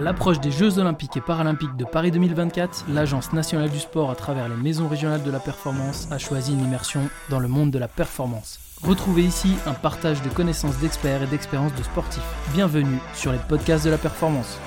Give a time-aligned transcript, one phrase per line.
[0.00, 4.48] L'approche des Jeux Olympiques et Paralympiques de Paris 2024, l'Agence nationale du sport, à travers
[4.48, 7.86] les maisons régionales de la performance, a choisi une immersion dans le monde de la
[7.86, 8.58] performance.
[8.82, 12.24] Retrouvez ici un partage de connaissances d'experts et d'expériences de sportifs.
[12.54, 14.58] Bienvenue sur les podcasts de la performance.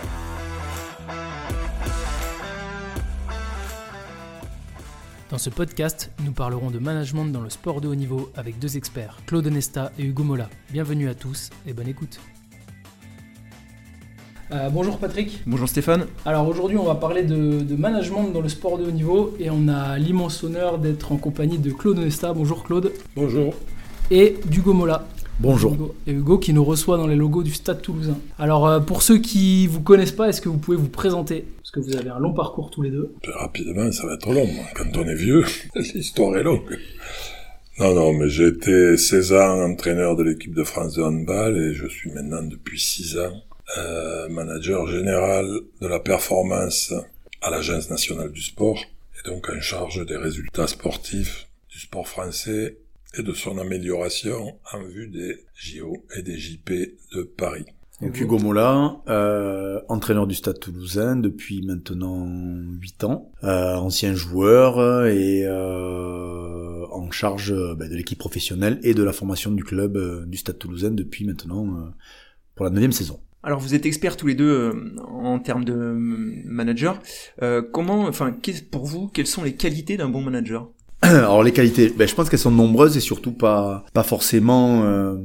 [5.32, 8.78] Dans ce podcast, nous parlerons de management dans le sport de haut niveau avec deux
[8.78, 10.48] experts, Claude Nesta et Hugo Mola.
[10.70, 12.20] Bienvenue à tous et bonne écoute.
[14.54, 15.42] Euh, bonjour Patrick.
[15.48, 16.06] Bonjour Stéphane.
[16.26, 19.68] Alors aujourd'hui on va parler de, management dans le sport de haut niveau et on
[19.68, 22.34] a l'immense honneur d'être en compagnie de Claude Nesta.
[22.34, 22.92] Bonjour Claude.
[23.16, 23.56] Bonjour.
[24.12, 25.08] Et d'Hugo Mola.
[25.40, 25.96] Bonjour.
[26.06, 28.20] Et Hugo qui nous reçoit dans les logos du Stade Toulousain.
[28.38, 31.48] Alors euh, pour ceux qui vous connaissent pas, est-ce que vous pouvez vous présenter?
[31.58, 33.12] Parce que vous avez un long parcours tous les deux.
[33.28, 34.48] Rapidement, ça va être long.
[34.76, 35.44] Quand on est vieux,
[35.76, 36.78] l'histoire est longue.
[37.80, 41.74] Non, non, mais j'ai été 16 ans entraîneur de l'équipe de France de handball et
[41.74, 43.42] je suis maintenant depuis 6 ans
[43.78, 45.48] euh, manager général
[45.82, 46.94] de la performance
[47.42, 48.80] à l'Agence nationale du sport,
[49.20, 52.78] et donc en charge des résultats sportifs du sport français
[53.18, 56.72] et de son amélioration en vue des JO et des JP
[57.14, 57.66] de Paris.
[58.02, 65.06] Donc Hugo Mola, euh, entraîneur du Stade Toulousain depuis maintenant 8 ans, euh, ancien joueur
[65.06, 70.26] et euh, en charge ben, de l'équipe professionnelle et de la formation du club euh,
[70.26, 71.90] du Stade Toulousain depuis maintenant euh,
[72.56, 73.20] pour la neuvième saison.
[73.46, 75.74] Alors vous êtes experts tous les deux euh, en termes de
[76.46, 77.02] manager.
[77.42, 78.34] Euh, comment, enfin,
[78.72, 80.70] pour vous, quelles sont les qualités d'un bon manager?
[81.02, 85.18] Alors les qualités, ben, je pense qu'elles sont nombreuses et surtout pas pas forcément euh,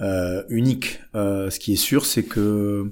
[0.00, 1.00] euh uniques.
[1.12, 2.90] ce qui est sûr, c'est que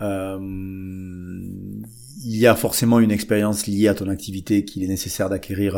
[0.00, 5.74] il y a forcément une expérience liée à ton activité qu'il est nécessaire d'acquérir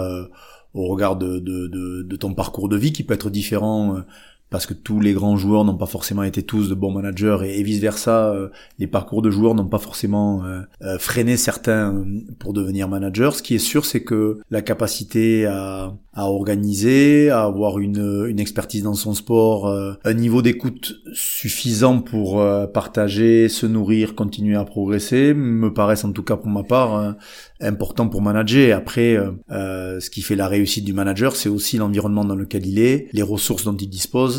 [0.75, 4.03] au regard de, de, de, ton parcours de vie qui peut être différent
[4.51, 7.63] parce que tous les grands joueurs n'ont pas forcément été tous de bons managers et,
[7.63, 12.05] vice versa, euh, les parcours de joueurs n'ont pas forcément euh, euh, freiné certains
[12.39, 13.31] pour devenir managers.
[13.35, 18.41] Ce qui est sûr, c'est que la capacité à, à organiser, à avoir une, une
[18.41, 19.69] expertise dans son sport,
[20.05, 22.43] un niveau d'écoute suffisant pour
[22.73, 27.17] partager, se nourrir, continuer à progresser, me paraissent en tout cas pour ma part
[27.61, 28.77] important pour manager.
[28.77, 29.19] Après,
[29.51, 33.09] euh, ce qui fait la réussite du manager, c'est aussi l'environnement dans lequel il est,
[33.13, 34.38] les ressources dont il dispose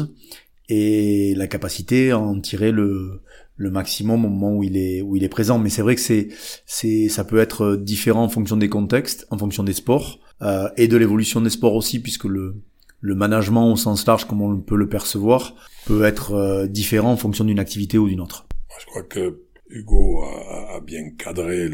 [0.70, 3.22] et la capacité à en tirer le,
[3.58, 5.60] maximum au moment où il est où il est présent.
[5.60, 6.30] Mais c'est vrai que c'est
[6.66, 10.88] c'est ça peut être différent en fonction des contextes, en fonction des sports euh, et
[10.88, 12.56] de l'évolution des sports aussi, puisque le
[13.02, 15.56] le management au sens large, comme on peut le percevoir,
[15.86, 18.46] peut être euh, différent en fonction d'une activité ou d'une autre.
[18.80, 19.40] Je crois que
[19.70, 21.70] Hugo a, bien cadré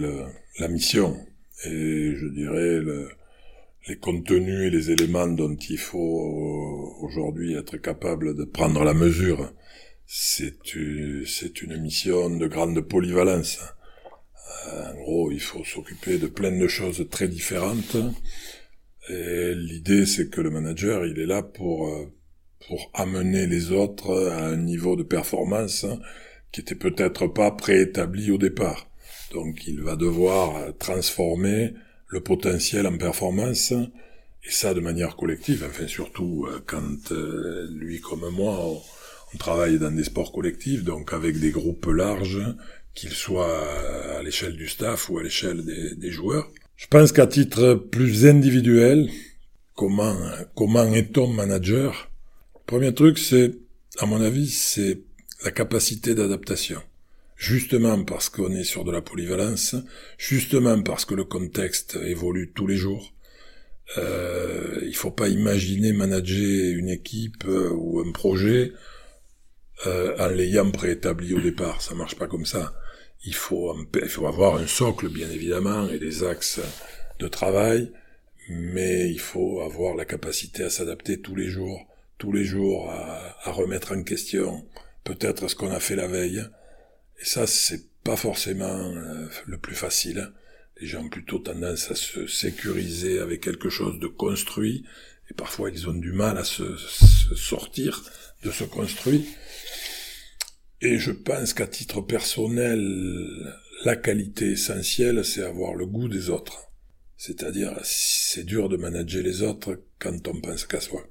[0.60, 1.16] la mission
[1.66, 3.10] et je dirais le,
[3.88, 8.94] les contenus et les éléments dont il faut euh, aujourd'hui être capable de prendre la
[8.94, 9.54] mesure.
[10.08, 10.56] C'est
[11.26, 13.60] c'est une mission de grande polyvalence.
[14.68, 17.98] Euh, en gros, il faut s'occuper de plein de choses très différentes.
[19.10, 22.06] Et l'idée, c'est que le manager, il est là pour euh,
[22.68, 25.86] pour amener les autres à un niveau de performance
[26.52, 28.90] qui était peut-être pas préétabli au départ.
[29.34, 31.74] Donc il va devoir transformer
[32.08, 38.00] le potentiel en performance, et ça de manière collective, enfin surtout euh, quand euh, lui
[38.00, 38.82] comme moi, on,
[39.38, 42.42] travaille dans des sports collectifs, donc avec des groupes larges,
[42.94, 43.68] qu'ils soient
[44.18, 46.50] à l'échelle du staff ou à l'échelle des, des joueurs.
[46.78, 49.10] Je pense qu'à titre plus individuel,
[49.76, 50.16] comment,
[50.56, 52.10] comment est-on manager?
[52.66, 53.56] Premier truc, c'est,
[54.00, 55.02] à mon avis, c'est
[55.44, 56.82] la capacité d'adaptation
[57.36, 59.76] justement parce qu'on est sur de la polyvalence,
[60.18, 63.14] justement parce que le contexte évolue tous les jours.
[63.98, 68.74] Euh, il faut pas imaginer manager une équipe euh, ou un projet
[69.86, 71.82] euh, en l'ayant préétabli au départ.
[71.82, 72.74] Ça marche pas comme ça.
[73.26, 76.60] Il faut, il faut avoir un socle, bien évidemment, et des axes
[77.20, 77.92] de travail,
[78.50, 83.36] mais il faut avoir la capacité à s'adapter tous les jours, tous les jours à,
[83.44, 84.66] à remettre en question
[85.06, 86.44] peut-être ce qu'on a fait la veille,
[87.20, 90.32] et ça, c'est pas forcément euh, le plus facile.
[90.80, 94.86] Les gens ont plutôt tendance à se sécuriser avec quelque chose de construit,
[95.32, 96.76] et parfois ils ont du mal à se,
[97.36, 98.04] sortir
[98.44, 99.28] de ce construit.
[100.82, 103.54] Et je pense qu'à titre personnel,
[103.86, 106.70] la qualité essentielle, c'est avoir le goût des autres.
[107.18, 111.02] C'est-à-dire, c'est dur de manager les autres quand on pense qu'à soi.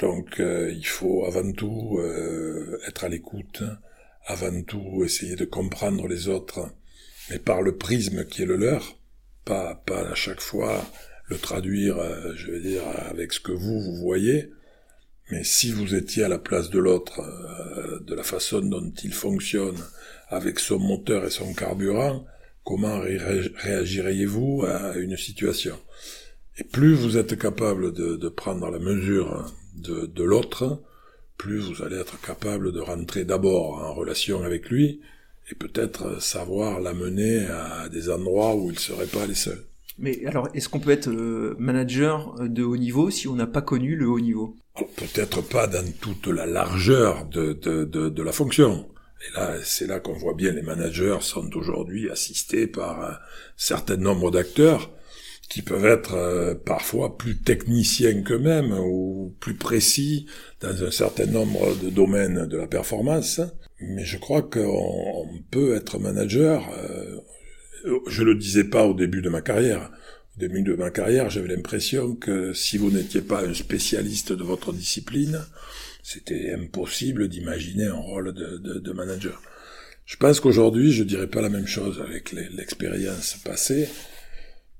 [0.00, 3.62] Donc, euh, il faut avant tout euh, être à l'écoute,
[4.26, 6.68] avant tout essayer de comprendre les autres,
[7.30, 8.98] mais par le prisme qui est le leur,
[9.44, 10.84] pas, pas à chaque fois
[11.28, 14.50] le traduire, euh, je veux dire, avec ce que vous, vous voyez,
[15.30, 19.12] Mais si vous étiez à la place de l'autre, euh, de la façon dont il
[19.12, 19.76] fonctionne,
[20.28, 22.24] avec son moteur et son carburant,
[22.64, 25.76] comment réagiriez-vous à une situation?
[26.58, 30.80] Et plus vous êtes capable de, prendre la mesure de, de l'autre,
[31.36, 35.00] plus vous allez être capable de rentrer d'abord en relation avec lui,
[35.50, 39.64] et peut-être savoir l'amener à des endroits où il ne serait pas les seuls.
[39.98, 43.62] Mais alors, est-ce qu'on peut être euh, manager de haut niveau si on n'a pas
[43.62, 44.56] connu le haut niveau?
[44.96, 48.88] Peut-être pas dans toute la largeur de, de, de, de la fonction.
[49.26, 53.16] Et là, c'est là qu'on voit bien les managers sont aujourd'hui assistés par un
[53.56, 54.90] certain nombre d'acteurs
[55.48, 60.26] qui peuvent être euh, parfois plus techniciens qu'eux-mêmes ou plus précis
[60.60, 63.40] dans un certain nombre de domaines de la performance.
[63.80, 66.68] Mais je crois qu'on peut être manager.
[66.76, 67.20] Euh,
[68.08, 69.90] je le disais pas au début de ma carrière.
[70.36, 74.42] Au début de ma carrière, j'avais l'impression que si vous n'étiez pas un spécialiste de
[74.42, 75.40] votre discipline,
[76.02, 79.40] c'était impossible d'imaginer un rôle de, de, de, manager.
[80.04, 83.88] Je pense qu'aujourd'hui, je dirais pas la même chose avec l'expérience passée.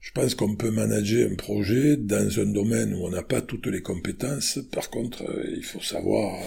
[0.06, 3.66] Je pense qu'on peut manager un projet dans un domaine où on n'a pas toutes
[3.66, 4.60] les compétences.
[4.70, 6.38] Par contre, euh, il faut savoir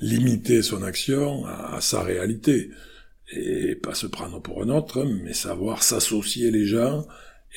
[0.00, 2.70] limiter son action à, sa réalité
[3.32, 7.04] et pas se prendre pour un autre, mais savoir s'associer les gens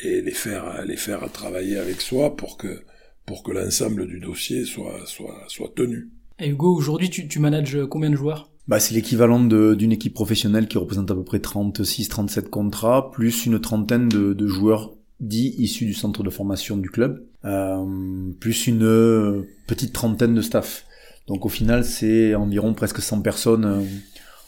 [0.03, 2.81] et les faire les faire travailler avec soi pour que
[3.27, 6.09] pour que l'ensemble du dossier soit soit soit tenu.
[6.39, 8.49] Et Hugo, aujourd'hui, tu, tu manages combien de joueurs?
[8.67, 13.61] Bah, c'est l'équivalent d'une équipe professionnelle qui représente à peu près 36-37 contrats, plus une
[13.61, 19.45] trentaine de, de, joueurs dits issus du centre de formation du club, euh, plus une
[19.67, 20.85] petite trentaine de staff.
[21.27, 23.81] Donc au final, c'est environ presque 100 personnes euh,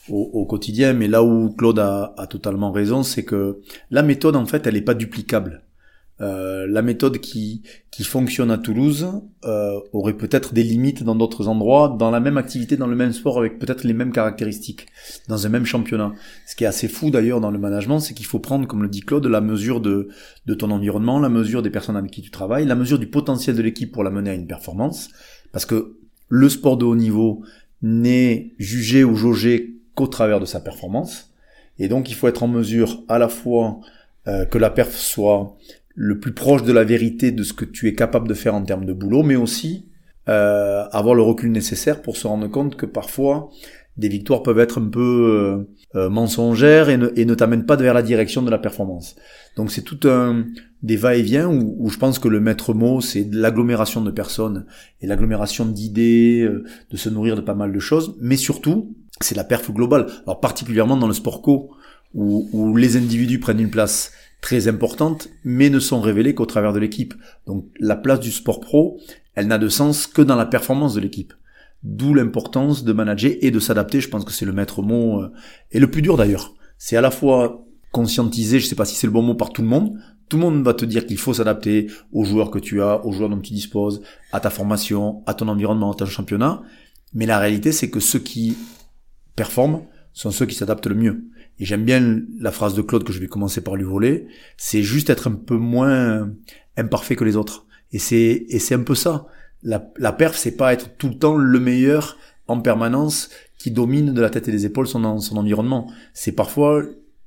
[0.10, 0.94] au, quotidien.
[0.94, 3.62] Mais là où Claude a, totalement raison, c'est que
[3.92, 5.64] la méthode, en fait, elle n'est pas duplicable.
[6.20, 7.62] Euh, la méthode qui,
[7.92, 9.08] qui fonctionne à Toulouse
[9.46, 13.14] euh, aurait peut-être des limites dans d'autres endroits, dans la même activité, dans le même
[13.14, 14.88] sport, avec peut-être les mêmes caractéristiques,
[15.28, 16.14] dans un même championnat.
[16.48, 18.90] Ce qui est assez fou d'ailleurs dans le management, c'est qu'il faut prendre, comme le
[18.90, 20.10] dit Claude, la mesure de,
[20.48, 23.56] de ton environnement, la mesure des personnes avec qui tu travailles, la mesure du potentiel
[23.56, 25.10] de l'équipe pour la mener à une performance.
[25.52, 25.98] Parce que
[26.30, 27.44] le sport de haut niveau
[27.82, 31.32] n'est jugé ou jaugé qu'au travers de sa performance.
[31.80, 33.80] Et donc il faut être en mesure à la fois
[34.28, 35.56] euh, que la perf soit
[36.00, 38.62] le plus proche de la vérité de ce que tu es capable de faire en
[38.62, 39.90] termes de boulot, mais aussi
[40.30, 43.50] euh, avoir le recul nécessaire pour se rendre compte que parfois
[43.98, 47.76] des victoires peuvent être un peu euh, euh, mensongères et ne, et ne t'amènent pas
[47.76, 49.16] vers la direction de la performance.
[49.56, 50.46] Donc c'est tout un
[50.84, 54.68] des va-et-vient où, où, je pense que le maître mot c'est l'agglomération de personnes
[55.02, 59.36] et l'agglomération d'idées, euh, de se nourrir de pas mal de choses, mais surtout c'est
[59.36, 60.06] la perf globale.
[60.28, 61.72] Alors particulièrement dans le sport co
[62.14, 64.12] où, où les individus prennent une place
[64.42, 67.14] très importante, mais ne sont révélés qu'au travers de l'équipe.
[67.46, 69.00] Donc la place du sport pro,
[69.36, 71.34] elle n'a de sens que dans la performance de l'équipe.
[71.84, 74.02] D'où l'importance de manager et de s'adapter.
[74.02, 75.32] Je pense que c'est le maître mot euh,
[75.72, 76.54] et le plus dur d'ailleurs.
[76.78, 79.62] C'est à la fois conscientiser, je sais pas si c'est le bon mot par tout
[79.62, 79.98] le monde.
[80.30, 83.12] Tout le monde va te dire qu'il faut s'adapter aux joueurs que tu as, aux
[83.12, 84.02] joueurs dont tu disposes,
[84.32, 86.62] à ta formation, à ton environnement, à ton championnat.
[87.14, 88.58] Mais la réalité, c'est que ceux qui
[89.36, 91.24] performent sont ceux qui s'adaptent le mieux.
[91.60, 94.28] Et j'aime bien la phrase de Claude que je vais commencer par lui voler.
[94.58, 96.30] C'est juste être un peu moins
[96.76, 97.66] imparfait que les autres.
[97.92, 99.28] Et c'est, et c'est un peu ça
[99.64, 102.18] la, la perf, c'est pas être tout le temps le meilleur
[102.48, 105.92] en permanence qui domine de la tête et des épaules son, son environnement.
[106.14, 106.84] C'est parfois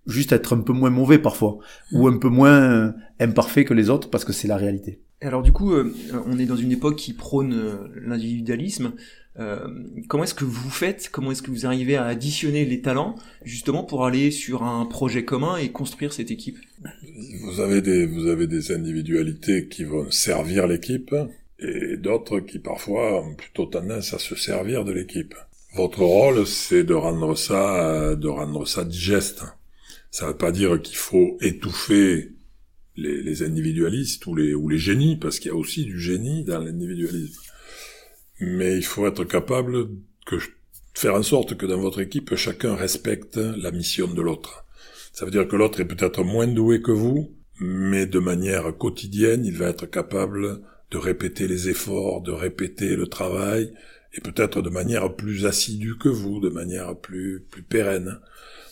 [0.07, 1.59] juste être un peu moins mauvais parfois,
[1.93, 5.01] ou un peu moins imparfait que les autres parce que c'est la réalité.
[5.21, 5.93] Alors du coup, euh,
[6.27, 8.93] on est dans une époque qui prône euh, l'individualisme.
[9.39, 9.69] Euh,
[10.09, 13.85] comment est-ce que vous faites Comment est-ce que vous arrivez à additionner les talents justement
[13.85, 16.59] pour aller sur un projet commun et construire cette équipe?
[17.45, 21.15] Vous avez des vous avez des individualités qui vont servir l'équipe
[21.61, 25.35] et d'autres qui parfois ont plutôt tendance à se servir de l'équipe.
[25.75, 29.45] Votre rôle, c'est de rendre ça, de rendre ça digeste.
[30.11, 32.33] Ça ne veut pas dire qu'il faut étouffer
[32.97, 36.45] les, les, individualistes ou les, ou les génies, parce qu'il y a aussi du génie
[36.45, 37.41] dans l'individualisme.
[38.41, 39.89] Mais il faut être capable
[40.27, 40.37] que
[40.95, 44.65] faire en sorte que dans votre équipe, chacun respecte la mission de l'autre.
[45.13, 49.45] Ça veut dire que l'autre est peut-être moins doué que vous, mais de manière quotidienne,
[49.45, 53.73] il va être capable de répéter les efforts, de répéter le travail,
[54.15, 58.19] et peut-être de manière plus assidue que vous, de manière plus, plus pérenne.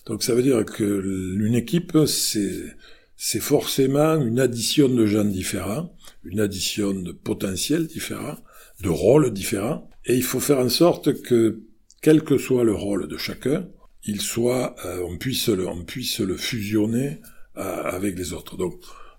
[0.07, 2.77] Donc ça veut dire que une équipe, c'est,
[3.17, 5.95] c'est forcément une addition de gens différents,
[6.25, 8.39] une addition de potentiels différents,
[8.83, 11.63] de rôles différents, et il faut faire en sorte que,
[12.01, 13.69] quel que soit le rôle de chacun,
[14.05, 17.21] il soit, euh, on puisse le, on puisse le fusionner
[17.57, 18.57] euh, avec les autres.
[18.57, 18.75] Donc,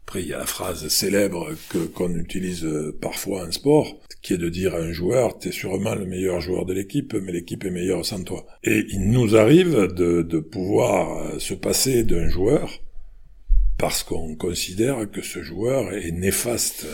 [0.08, 4.34] Après, il y a la phrase célèbre que qu'on utilise euh, parfois en sport, qui
[4.34, 7.64] est de dire à un joueur, t'es sûrement le meilleur joueur de l'équipe, mais l'équipe
[7.64, 8.48] est meilleure sans toi.
[8.64, 12.82] Et il nous arrive de, de pouvoir euh, se passer d'un joueur
[13.78, 16.88] parce qu'on considère que ce joueur est néfaste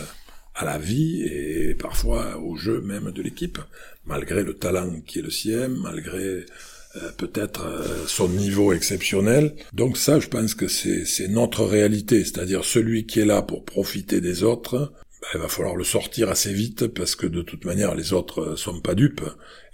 [0.56, 3.58] à la vie et parfois au jeu même de l'équipe,
[4.06, 6.46] malgré le talent qui est le sien, malgré
[6.96, 9.54] euh, peut-être euh, son niveau exceptionnel.
[9.74, 14.20] Donc ça, je pense que c'est notre réalité, c'est-à-dire celui qui est là pour profiter
[14.20, 17.94] des autres, ben, il va falloir le sortir assez vite parce que de toute manière
[17.94, 19.24] les autres sont pas dupes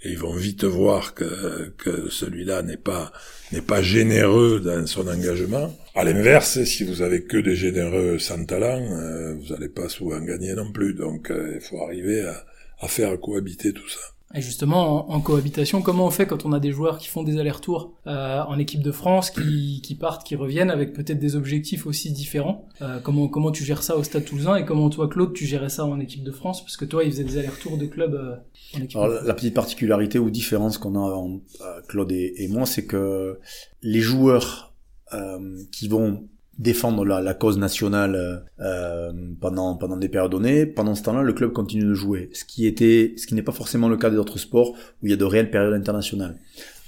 [0.03, 3.13] et ils vont vite voir que, que celui-là n'est pas
[3.53, 5.75] n'est pas généreux dans son engagement.
[5.95, 10.19] À l'inverse, si vous avez que des généreux sans talent, euh, vous n'allez pas souvent
[10.19, 10.93] gagner non plus.
[10.93, 12.45] Donc il faut arriver à,
[12.79, 13.99] à faire cohabiter tout ça.
[14.35, 17.37] Et justement, en, cohabitation, comment on fait quand on a des joueurs qui font des
[17.37, 21.85] allers-retours euh, en équipe de France, qui, qui, partent, qui reviennent, avec peut-être des objectifs
[21.85, 25.33] aussi différents euh, Comment comment tu gères ça au Stade Toulousain et comment toi, Claude,
[25.33, 26.63] tu gérais ça en équipe de France?
[26.63, 28.35] Parce que toi, il faisait des allers-retours de clubs euh,
[28.75, 28.97] en équipe.
[28.97, 32.85] Alors, la petite particularité ou différence qu'on a en, euh, Claude et, et moi, c'est
[32.85, 33.39] que
[33.83, 34.73] les joueurs
[35.13, 36.27] euh, qui vont
[36.59, 40.65] défendre la, la cause nationale euh, pendant pendant des périodes données.
[40.65, 43.51] Pendant ce temps-là, le club continue de jouer, ce qui était ce qui n'est pas
[43.51, 46.37] forcément le cas des autres sports où il y a de réelles périodes internationales.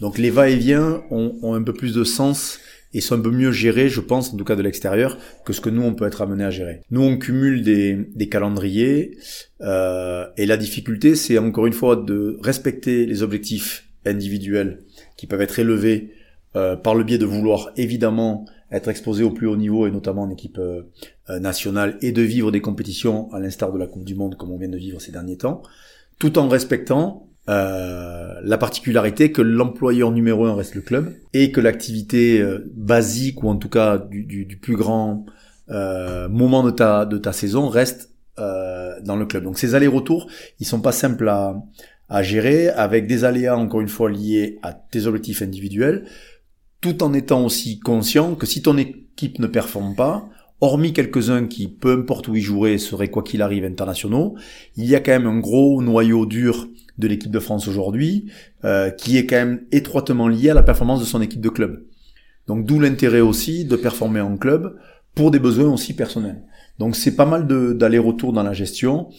[0.02, 2.60] Donc les va-et-vient ont, ont un peu plus de sens
[2.94, 5.60] et sont un peu mieux gérés, je pense, en tout cas de l'extérieur, que ce
[5.60, 6.82] que nous on peut être amené à gérer.
[6.92, 9.18] Nous on cumule des, des calendriers
[9.62, 14.84] euh, et la difficulté c'est encore une fois de respecter les objectifs individuels
[15.18, 16.12] qui peuvent être élevés
[16.56, 18.46] euh, par le biais de vouloir évidemment
[18.78, 20.84] être exposé au plus haut niveau et notamment en équipe euh,
[21.30, 24.52] euh, nationale et de vivre des compétitions à l'instar de la Coupe du Monde comme
[24.52, 25.62] on vient de vivre ces derniers temps,
[26.20, 31.62] tout en respectant euh, la particularité que l'employeur numéro un reste le club et que
[31.62, 35.28] l'activité euh, basique ou en tout cas du, du, du plus grand
[35.70, 39.46] euh, moment de ta de ta saison reste dans le club.
[39.46, 40.28] Donc ces allers-retours,
[40.60, 41.56] ils sont pas simples à,
[42.10, 46.04] à gérer avec des aléas encore une fois liés à tes objectifs individuels,
[46.82, 50.30] tout en étant aussi conscient que si ton équipe ne performe pas,
[50.62, 54.36] hormis quelques-uns qui, peu importe où ils joueraient, seraient quoi qu'il arrive internationaux,
[54.76, 56.68] il y a quand même un gros noyau dur
[56.98, 58.32] de l'équipe de France aujourd'hui,
[58.64, 61.84] euh, qui est quand même étroitement lié à la performance de son équipe de club.
[62.48, 64.78] Donc d'où l'intérêt aussi de performer en club
[65.14, 66.44] pour des besoins aussi personnels.
[66.80, 69.10] Donc c'est pas mal d'aller-retour dans la gestion.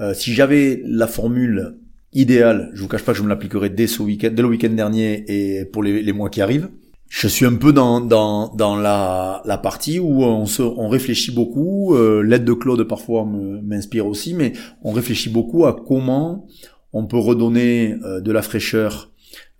[0.00, 1.76] Euh, si j'avais la formule
[2.12, 4.70] idéale, je vous cache pas que je me l'appliquerais dès ce week-end, dès le week-end
[4.70, 6.70] dernier et pour les, les mois qui arrivent,
[7.10, 11.32] je suis un peu dans dans dans la la partie où on se on réfléchit
[11.32, 11.96] beaucoup.
[11.96, 14.52] Euh, L'aide de Claude parfois m'inspire aussi, mais
[14.82, 16.46] on réfléchit beaucoup à comment
[16.92, 19.10] on peut redonner euh, de la fraîcheur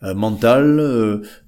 [0.05, 0.77] euh, mentale,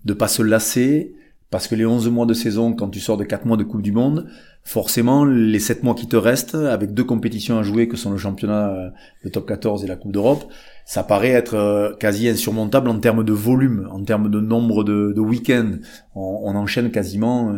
[0.04, 1.14] de pas se lasser,
[1.52, 3.82] parce que les 11 mois de saison, quand tu sors de 4 mois de Coupe
[3.82, 4.26] du Monde,
[4.64, 8.16] forcément, les 7 mois qui te restent, avec deux compétitions à jouer, que sont le
[8.16, 8.92] championnat,
[9.22, 10.50] le top 14 et la Coupe d'Europe,
[10.84, 15.20] ça paraît être euh, quasi insurmontable en termes de volume, en termes de nombre de,
[15.20, 15.76] week-ends.
[16.14, 17.54] On, enchaîne quasiment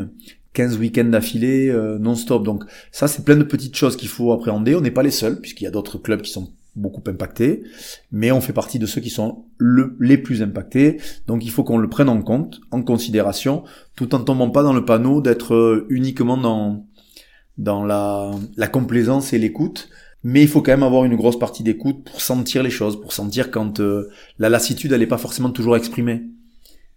[0.53, 2.45] 15 euh, week-ends d'affilée euh, non-stop.
[2.45, 4.75] Donc ça, c'est plein de petites choses qu'il faut appréhender.
[4.75, 7.63] On n'est pas les seuls, puisqu'il y a d'autres clubs qui sont beaucoup impactés,
[8.11, 11.01] mais on fait partie de ceux qui sont le, les plus impactés.
[11.27, 13.63] Donc il faut qu'on le prenne en compte, en considération,
[13.97, 16.87] tout en tombant pas dans le panneau d'être uniquement dans
[17.57, 19.89] dans la, la complaisance et l'écoute,
[20.25, 23.13] mais il faut quand même avoir une grosse partie d'écoute pour sentir les choses, pour
[23.13, 24.09] sentir quand euh,
[24.41, 26.23] la lassitude elle n'est pas forcément toujours exprimée.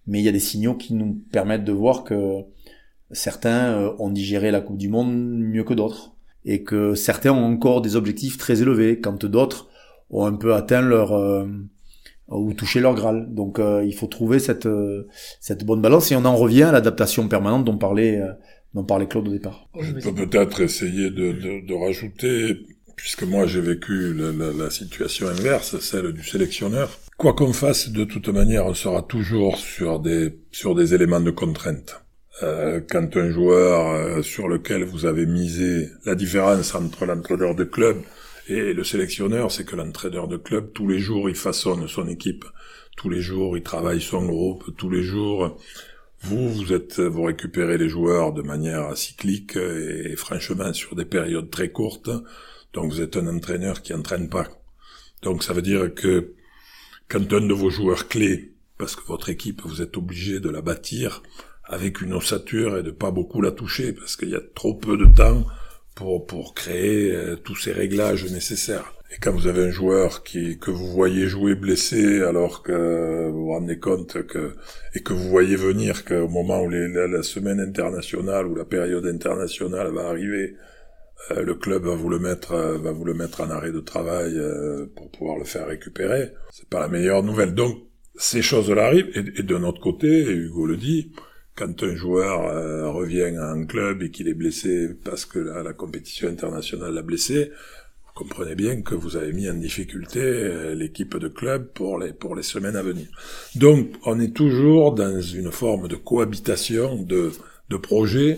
[0.08, 2.42] Mais il y a des signaux qui nous permettent de voir que
[3.12, 6.17] certains euh, ont digéré la Coupe du Monde mieux que d'autres
[6.48, 9.70] et que certains ont encore des objectifs très élevés quand d'autres
[10.10, 11.46] ont un peu atteint leur euh,
[12.30, 13.28] ou touché leur Graal.
[13.30, 14.68] Donc il faut trouver cette
[15.40, 18.20] cette bonne balance et on en revient à l'adaptation permanente dont parlait
[18.74, 19.70] dont parlait Claude au départ.
[19.80, 22.58] Je peux peut-être essayer de, de, de rajouter
[22.98, 27.00] puisque moi j'ai vécu la, la, la, situation inverse, celle du sélectionneur.
[27.18, 31.32] Quoi qu'on fasse, de toute manière, on sera toujours sur des sur des éléments de
[31.32, 32.04] contrainte.
[32.44, 37.64] Euh, quand un joueur euh, sur lequel vous avez misé la différence entre l'entraîneur de
[37.64, 37.98] club
[38.48, 42.46] et le sélectionneur, c'est que l'entraîneur de club tous les jours il façonne son équipe,
[42.96, 45.58] tous les jours il travaille son groupe, tous les jours
[46.22, 51.50] vous, vous êtes, vous récupérez les joueurs de manière cyclique et franchement sur des périodes
[51.50, 52.10] très courtes.
[52.74, 54.48] Donc vous êtes un entraîneur qui entraîne pas.
[55.24, 56.34] Donc ça veut dire que
[57.08, 60.62] quand un de vos joueurs clés, parce que votre équipe, vous êtes obligé de la
[60.62, 61.24] bâtir
[61.68, 64.98] avec une ossature et de pas beaucoup la toucher, parce qu'il y a trop peu
[64.98, 65.46] de temps
[65.96, 68.94] pour, pour créer euh, tous ces réglages nécessaires.
[69.12, 73.46] Et quand vous avez un joueur qui, que vous voyez jouer blessé alors que vous
[73.46, 74.56] vous rendez compte que,
[74.96, 79.06] et que vous voyez venir qu'au moment où la, la, semaine internationale ou la période
[79.06, 80.56] internationale va arriver,
[81.32, 83.80] euh, le club va vous le mettre euh, va vous le mettre en arrêt de
[83.80, 84.38] travail
[84.96, 86.34] pour pouvoir le faire récupérer.
[86.52, 87.54] C'est pas la meilleure nouvelle.
[87.54, 87.78] Donc
[88.18, 91.14] ces choses-là arrivent et, de notre côté, Hugo le dit,
[91.58, 96.30] quand un joueur revient à un club et qu'il est blessé parce que la, compétition
[96.30, 97.52] internationale l'a blessé,
[98.06, 100.22] vous comprenez bien que vous avez mis en difficulté
[100.76, 103.08] l'équipe de club pour les pour les semaines à venir.
[103.56, 107.32] Donc on est toujours dans une forme de cohabitation de
[107.70, 108.38] de projets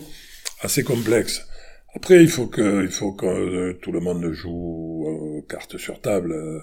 [0.62, 1.46] assez complexes.
[1.96, 6.00] Après, il faut que, il faut que euh, tout le monde joue euh, carte sur
[6.02, 6.60] table, euh,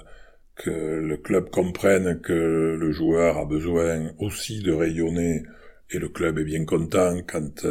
[0.54, 2.32] que le club comprenne que
[2.78, 5.42] le joueur a besoin aussi de rayonner,
[5.90, 7.66] et le club est bien content quand,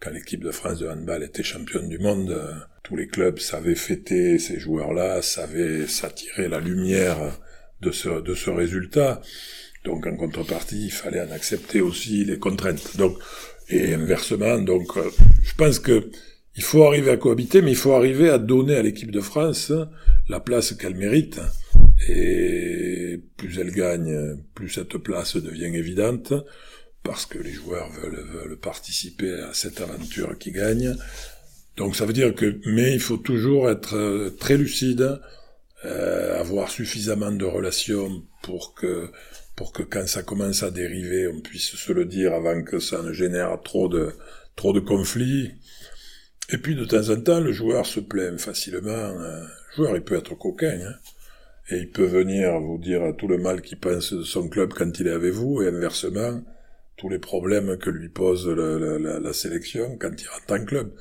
[0.00, 2.36] quand l'équipe de France de handball était championne du monde.
[2.82, 7.38] tous les clubs savaient fêter ces joueurs-là, savaient s'attirer la lumière
[7.80, 9.20] de ce, de ce résultat.
[9.84, 12.96] Donc en contrepartie, il fallait en accepter aussi les contraintes.
[12.96, 13.18] Donc
[13.68, 14.98] et inversement, donc
[15.42, 16.10] je pense que
[16.56, 19.72] il faut arriver à cohabiter, mais il faut arriver à donner à l'équipe de France
[20.28, 21.40] la place qu'elle mérite.
[22.08, 26.32] Et plus elle gagne, plus cette place devient évidente,
[27.02, 30.96] parce que les joueurs veulent, participer à cette aventure qui gagne.
[31.76, 35.20] Donc ça veut dire que, mais il faut toujours être très lucide,
[35.84, 39.10] euh, avoir suffisamment de relations pour que
[39.56, 43.02] pour que quand ça commence à dériver, on puisse se le dire avant que ça
[43.02, 44.12] ne génère trop de
[44.56, 45.52] trop de conflits.
[46.52, 48.90] Et puis de temps en temps, le joueur se plaint facilement.
[48.90, 49.46] Hein.
[49.70, 50.94] Le joueur, il peut être coquin, hein.
[51.70, 54.98] et il peut venir vous dire tout le mal qu'il pense de son club quand
[54.98, 56.42] il est avec vous, et inversement,
[57.00, 60.92] tous les problèmes que lui pose la, sélection quand il rentre en club.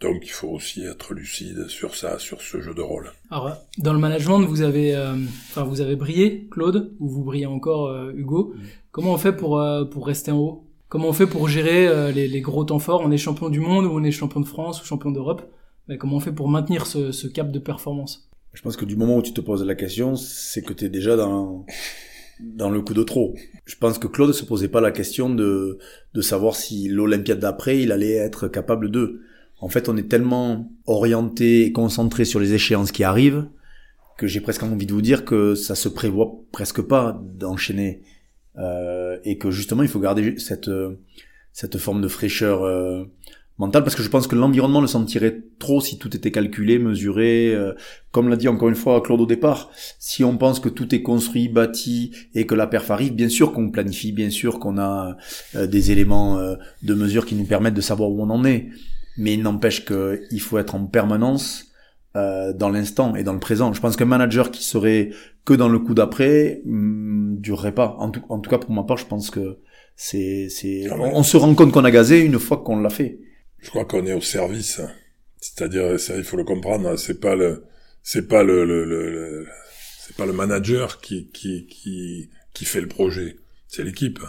[0.00, 3.12] Donc il faut aussi être lucide sur ça, sur ce jeu de rôle.
[3.30, 5.14] Alors dans le management, vous avez, euh,
[5.50, 8.54] enfin vous avez brillé, Claude, ou vous brillez encore, euh, Hugo.
[8.54, 8.60] Mm.
[8.92, 10.64] Comment on fait pour euh, pour rester en haut?
[10.88, 13.02] Comment on fait pour gérer euh, les, gros temps forts?
[13.04, 15.42] On est champion du monde ou on est champion de France ou champion d'Europe?
[15.86, 18.30] Mais Comment on fait pour maintenir ce, cap de performance?
[18.54, 20.88] Je pense que du moment où tu te poses la question, c'est que tu es
[20.88, 21.66] déjà dans,
[22.40, 23.34] dans le coup de trop.
[23.64, 25.78] Je pense que Claude se posait pas la question de,
[26.14, 29.20] de savoir si l'Olympiade d'après, il allait être capable de.
[29.60, 33.48] En fait, on est tellement orienté et concentré sur les échéances qui arrivent
[34.16, 38.02] que j'ai presque envie de vous dire que ça se prévoit presque pas d'enchaîner
[38.58, 40.70] euh, et que justement il faut garder cette
[41.52, 43.04] cette forme de fraîcheur euh,
[43.58, 47.56] mentale parce que je pense que l'environnement le sentirait trop si tout était calculé, mesuré.
[48.10, 51.02] comme l'a dit encore une fois Claude au départ, si on pense que tout est
[51.02, 55.16] construit, bâti et que la perf arrive, bien sûr qu'on planifie, bien sûr qu'on a
[55.54, 56.38] des éléments
[56.82, 58.68] de mesure qui nous permettent de savoir où on en est.
[59.16, 61.68] Mais il n'empêche qu'il faut être en permanence
[62.16, 63.72] euh, dans l'instant et dans le présent.
[63.74, 65.10] Je pense qu'un manager qui serait
[65.44, 67.96] que dans le coup d'après hum, durerait pas.
[67.98, 69.58] En tout, en tout cas pour ma part, je pense que
[69.94, 73.20] c'est c'est ah on, se rend compte qu'on a gazé une fois qu'on l'a fait.
[73.60, 74.80] Je crois qu'on est au service.
[75.40, 76.96] C'est-à-dire, ça, il faut le comprendre.
[76.96, 77.64] C'est pas le,
[78.02, 79.46] c'est pas le, le, le,
[80.00, 83.36] c'est pas le manager qui qui qui qui fait le projet.
[83.68, 84.20] C'est l'équipe.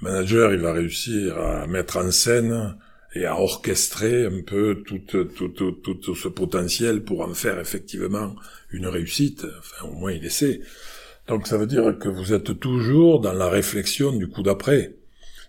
[0.00, 2.76] Le manager, il va réussir à mettre en scène
[3.14, 8.36] et à orchestrer un peu tout, tout, tout, tout, ce potentiel pour en faire effectivement
[8.70, 9.46] une réussite.
[9.58, 10.60] Enfin, au moins il essaie.
[11.28, 14.96] Donc ça veut dire que vous êtes toujours dans la réflexion du coup d'après.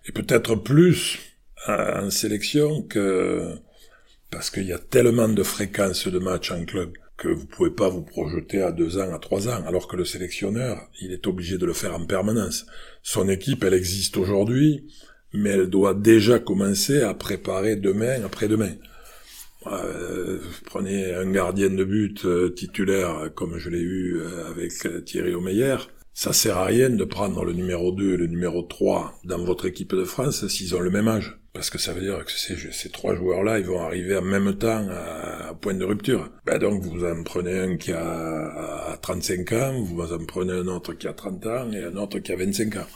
[0.06, 1.20] Et peut-être plus
[1.68, 3.54] en sélection que
[4.32, 7.90] parce qu'il y a tellement de fréquences de matchs en club que vous pouvez pas
[7.90, 11.58] vous projeter à deux ans, à trois ans, alors que le sélectionneur, il est obligé
[11.58, 12.68] de le faire en permanence.
[13.02, 14.88] Son équipe, elle existe aujourd'hui,
[15.34, 18.74] mais elle doit déjà commencer à préparer demain, après-demain.
[19.66, 24.72] Euh, prenez un gardien de but euh, titulaire comme je l'ai eu euh, avec
[25.04, 25.78] Thierry Omeyer,
[26.18, 29.68] ça sert à rien de prendre le numéro 2 et le numéro 3 dans votre
[29.68, 31.38] équipe de France s'ils ont le même âge.
[31.54, 34.88] Parce que ça veut dire que ces, trois joueurs-là, ils vont arriver en même temps
[34.90, 36.32] à, point de rupture.
[36.44, 40.66] Ben donc vous en prenez un qui a, a 35 ans, vous en prenez un
[40.66, 42.88] autre qui a 30 ans et un autre qui a 25 ans.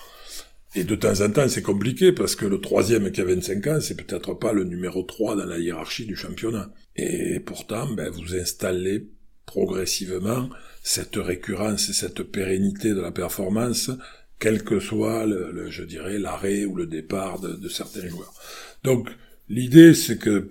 [0.74, 3.80] Et de temps en temps, c'est compliqué parce que le troisième qui a 25 ans,
[3.82, 6.72] c'est peut-être pas le numéro 3 dans la hiérarchie du championnat.
[6.96, 9.12] Et pourtant, ben, vous installez
[9.46, 10.50] progressivement
[10.84, 13.92] cette récurrence et cette pérennité de la performance,
[14.40, 18.34] quel que soit, le, je dirais, l'arrêt ou le départ de, certains joueurs.
[18.84, 19.10] Donc,
[19.50, 20.50] l'idée, c'est que,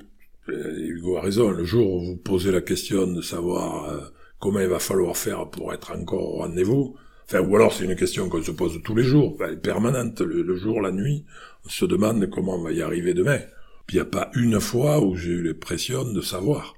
[0.49, 4.01] euh, Hugo a raison, le jour où vous posez la question de savoir euh,
[4.39, 6.97] comment il va falloir faire pour être encore au rendez-vous,
[7.33, 10.57] Enfin, ou alors c'est une question qu'on se pose tous les jours, elle permanente, le,
[10.57, 11.25] jour, la nuit,
[11.65, 13.39] on se demande comment on va y arriver demain.
[13.87, 16.75] Puis il n'y a pas une fois où j'ai eu l'impression de savoir,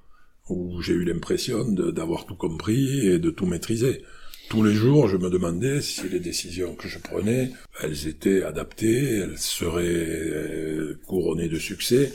[0.48, 4.04] où j'ai eu l'impression d'avoir tout compris et de tout maîtriser.
[4.48, 9.18] Tous les jours, je me demandais si les décisions que je prenais, elles étaient adaptées,
[9.18, 12.12] elles seraient euh, couronnées de succès.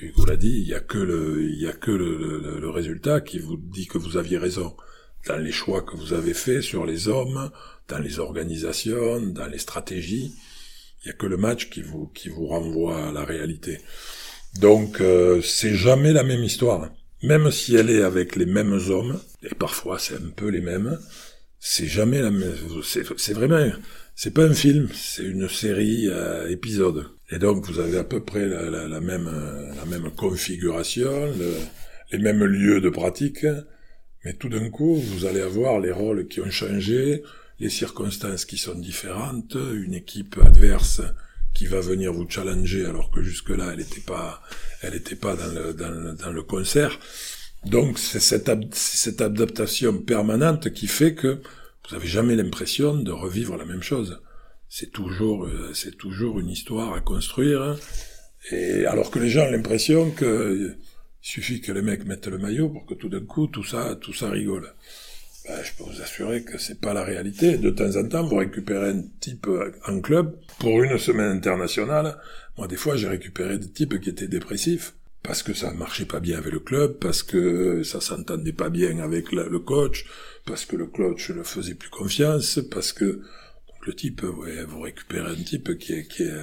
[0.00, 3.20] Hugo l'a dit, il y a que le, il y a que le, le, résultat
[3.20, 4.74] qui vous dit que vous aviez raison
[5.26, 7.50] dans les choix que vous avez faits sur les hommes,
[7.88, 10.32] dans les organisations, dans les stratégies.
[11.04, 13.80] Il y a que le match qui vous qui vous renvoie à la réalité.
[14.60, 16.90] Donc euh, c'est jamais la même histoire.
[17.24, 20.98] Même si elle est avec les mêmes hommes, et parfois c'est un peu les mêmes,
[21.58, 22.54] c'est jamais la même.
[22.82, 23.72] C'est vraiment,
[24.14, 27.06] c'est pas un film, c'est une série à épisodes.
[27.30, 29.30] Et donc vous avez à peu près la, même,
[29.74, 31.32] la même configuration,
[32.12, 33.46] les mêmes lieux de pratique,
[34.22, 37.22] mais tout d'un coup vous allez avoir les rôles qui ont changé,
[37.58, 41.00] les circonstances qui sont différentes, une équipe adverse
[41.54, 44.42] qui va venir vous challenger alors que jusque-là elle n'était pas,
[44.82, 46.98] elle n'était pas dans le, dans, dans le concert.
[47.64, 51.40] Donc c'est cette, cette adaptation permanente qui fait que
[51.88, 54.20] vous n'avez jamais l'impression de revivre la même chose.
[54.68, 57.76] C'est toujours, euh, c'est toujours une histoire à construire.
[58.50, 60.76] Et alors que les gens ont l'impression que
[61.22, 63.96] il suffit que les mecs mettent le maillot pour que tout d'un coup tout ça,
[64.00, 64.74] tout ça rigole.
[65.46, 67.58] Ben, je peux vous assurer que c'est pas la réalité.
[67.58, 69.46] De temps en temps, vous récupérez un type
[69.86, 72.18] en club pour une semaine internationale.
[72.56, 76.20] Moi, des fois, j'ai récupéré des types qui étaient dépressifs parce que ça marchait pas
[76.20, 80.04] bien avec le club, parce que ça s'entendait pas bien avec le coach,
[80.44, 83.22] parce que le coach ne faisait plus confiance, parce que
[83.86, 86.40] le type, vous récupérez un type qui est qui est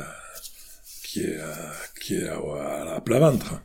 [1.03, 1.39] qui est
[2.01, 3.61] qui est à, la plat ventre.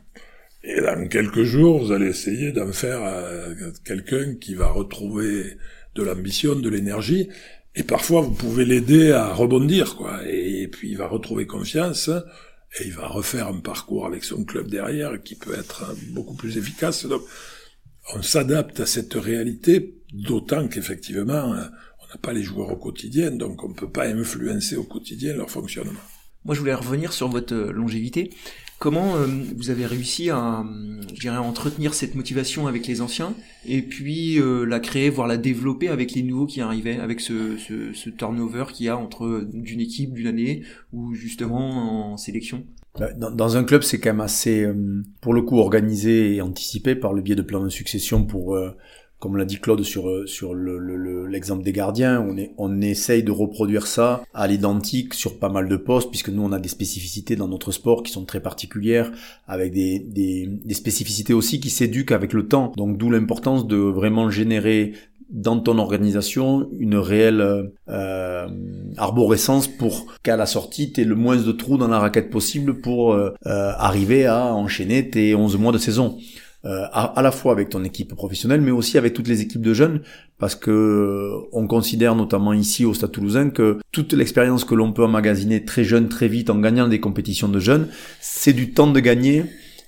[0.69, 5.57] Et dans quelques jours, vous allez essayer d'en faire euh, quelqu'un qui va retrouver
[5.95, 7.29] de l'ambition, de l'énergie,
[7.73, 10.19] et parfois vous pouvez l'aider à rebondir, quoi.
[10.27, 14.67] Et puis il va retrouver confiance et il va refaire un parcours avec son club
[14.67, 17.05] derrière qui peut être beaucoup plus efficace.
[17.05, 17.21] Donc,
[18.13, 23.63] on s'adapte à cette réalité, d'autant qu'effectivement, on n'a pas les joueurs au quotidien, donc
[23.63, 25.99] on ne peut pas influencer au quotidien leur fonctionnement.
[26.43, 28.31] Moi, je voulais revenir sur votre longévité.
[28.79, 30.63] Comment euh, vous avez réussi à,
[31.11, 33.33] je dirais, entretenir cette motivation avec les anciens
[33.65, 38.09] et puis euh, la créer, voire la développer avec les nouveaux qui arrivaient, avec ce,
[38.11, 40.61] turnover qu'il y a entre d'une équipe d'une année
[40.93, 42.65] ou justement en sélection?
[42.99, 46.41] Bah, dans, dans un club, c'est quand même assez, euh, pour le coup, organisé et
[46.41, 48.59] anticipé par le biais de plans de succession pour
[49.19, 53.23] comme l'a dit Claude sur euh, sur l'exemple le, des gardiens, on est on essaye
[53.23, 56.69] de reproduire ça à l'identique sur pas mal de postes puisque nous on a des
[56.69, 59.11] spécificités dans notre sport qui sont très particulières
[59.47, 62.71] avec des des, des spécificités aussi qui s'éduquent avec le temps.
[62.77, 64.93] Donc d'où l'importance de vraiment générer
[65.29, 68.47] dans ton organisation une réelle euh,
[68.97, 72.75] arborescence pour qu'à la sortie tu aies le moins de trous dans la raquette possible
[72.81, 76.17] pour euh, euh arriver à enchaîner tes 11 mois de saison.
[76.67, 79.73] Euh, à, la fois avec ton équipe professionnelle, mais aussi avec toutes les équipes de
[79.73, 80.01] jeunes,
[80.37, 84.91] parce que euh, on considère notamment ici au Stade Toulousain que toute l'expérience que l'on
[84.91, 87.87] peut emmagasiner très jeune, très vite, en gagnant des compétitions de jeunes,
[88.19, 89.45] c'est du temps de gagner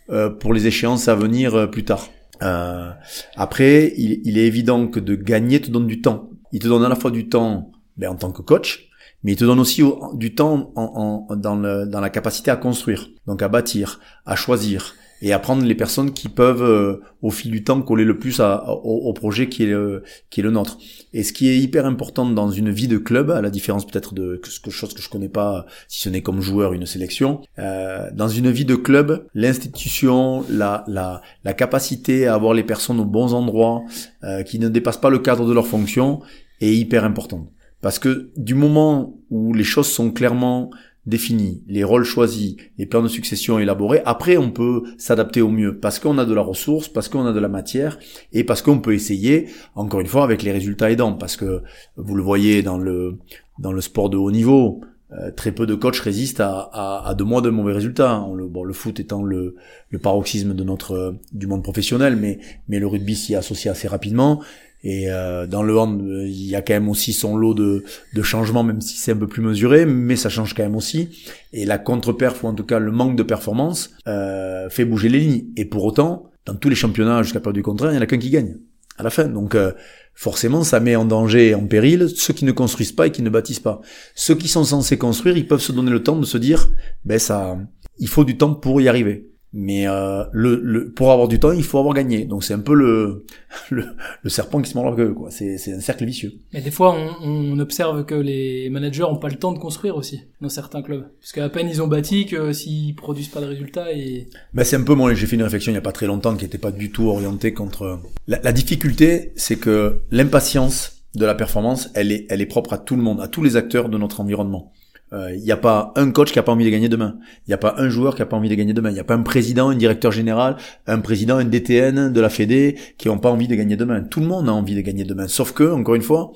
[0.09, 2.07] euh, pour les échéances à venir plus tard.
[2.39, 6.29] après, il, est évident que de gagner te donne du temps.
[6.53, 8.89] Il te donne à la fois du temps ben, en tant que coach,
[9.23, 13.41] mais il te donne aussi du temps en, dans, dans la capacité à construire, donc
[13.41, 17.81] à bâtir, à choisir, et apprendre les personnes qui peuvent euh, au fil du temps
[17.81, 20.77] coller le plus à, au, projet qui est le, qui est le nôtre.
[21.13, 24.13] Et ce qui est hyper important dans une vie de club, à la différence peut-être
[24.13, 28.09] de quelque chose que je connais pas, si ce n'est comme joueur une sélection, euh,
[28.13, 33.05] dans une vie de club, l'institution, la, la, la capacité à avoir les personnes aux
[33.05, 33.83] bons endroits,
[34.23, 36.21] euh, qui ne dépassent pas le cadre de leur fonction,
[36.61, 37.49] est hyper importante.
[37.81, 40.69] Parce que du moment où les choses sont clairement
[41.09, 45.79] définis, les rôles choisis, les plans de succession élaborés, après on peut s'adapter au mieux
[45.79, 47.99] parce qu'on a de la ressource, parce qu'on a de la matière
[48.31, 51.61] et parce qu'on peut essayer, encore une fois, avec les résultats aidants, parce que
[51.97, 53.17] vous le voyez dans le
[53.57, 57.13] dans le sport de haut niveau, euh, très peu de coachs résistent à, à, à,
[57.15, 58.25] de mois de mauvais résultats.
[58.37, 59.55] Le, bon, le foot étant le,
[59.89, 64.41] le paroxysme de notre du monde professionnel, mais mais le rugby s'y associe assez rapidement.
[64.83, 68.21] Et euh, dans le hand, il y a quand même aussi son lot de, de
[68.21, 71.09] changements, même si c'est un peu plus mesuré, mais ça change quand même aussi.
[71.51, 75.19] Et la contre-perf, ou en tout cas le manque de performance, euh, fait bouger les
[75.19, 75.45] lignes.
[75.57, 78.07] Et pour autant, dans tous les championnats, jusqu'à peur du contraire, il n'y en a
[78.07, 78.57] qu'un qui gagne
[78.97, 79.25] à la fin.
[79.25, 79.73] Donc euh,
[80.13, 83.21] forcément, ça met en danger et en péril ceux qui ne construisent pas et qui
[83.21, 83.81] ne bâtissent pas.
[84.15, 86.69] Ceux qui sont censés construire, ils peuvent se donner le temps de se dire,
[87.03, 87.57] ben ça,
[87.97, 89.29] il faut du temps pour y arriver.
[89.51, 92.25] Mais euh, le, le, pour avoir du temps, il faut avoir gagné.
[92.25, 93.25] Donc c'est un peu le,
[93.71, 93.85] le,
[94.21, 95.13] le, serpent qui se mord la queue.
[95.13, 95.31] Quoi.
[95.31, 96.33] C'est, c'est un cercle vicieux.
[96.53, 99.95] Mais des fois, on, on, observe que les managers ont pas le temps de construire
[99.95, 101.07] aussi dans certains clubs.
[101.19, 104.27] Parce qu'à peine ils ont bâti que s'ils produisent pas de résultats et...
[104.53, 106.35] Ben c'est un peu moi, j'ai fait une réflexion il y a pas très longtemps
[106.35, 107.99] qui était pas du tout orientée contre...
[108.27, 112.77] La, la difficulté, c'est que l'impatience de la performance, elle est, elle est propre à
[112.77, 114.71] tout le monde, à tous les acteurs de notre environnement.
[115.11, 117.17] Il n'y a pas un coach qui a pas envie de gagner demain.
[117.47, 118.89] Il n'y a pas un joueur qui a pas envie de gagner demain.
[118.89, 122.29] Il n'y a pas un président, un directeur général, un président, un DTN de la
[122.29, 124.01] Fédé qui n'ont pas envie de gagner demain.
[124.01, 125.27] Tout le monde a envie de gagner demain.
[125.27, 126.31] Sauf que, encore une fois,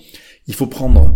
[0.47, 1.15] il faut prendre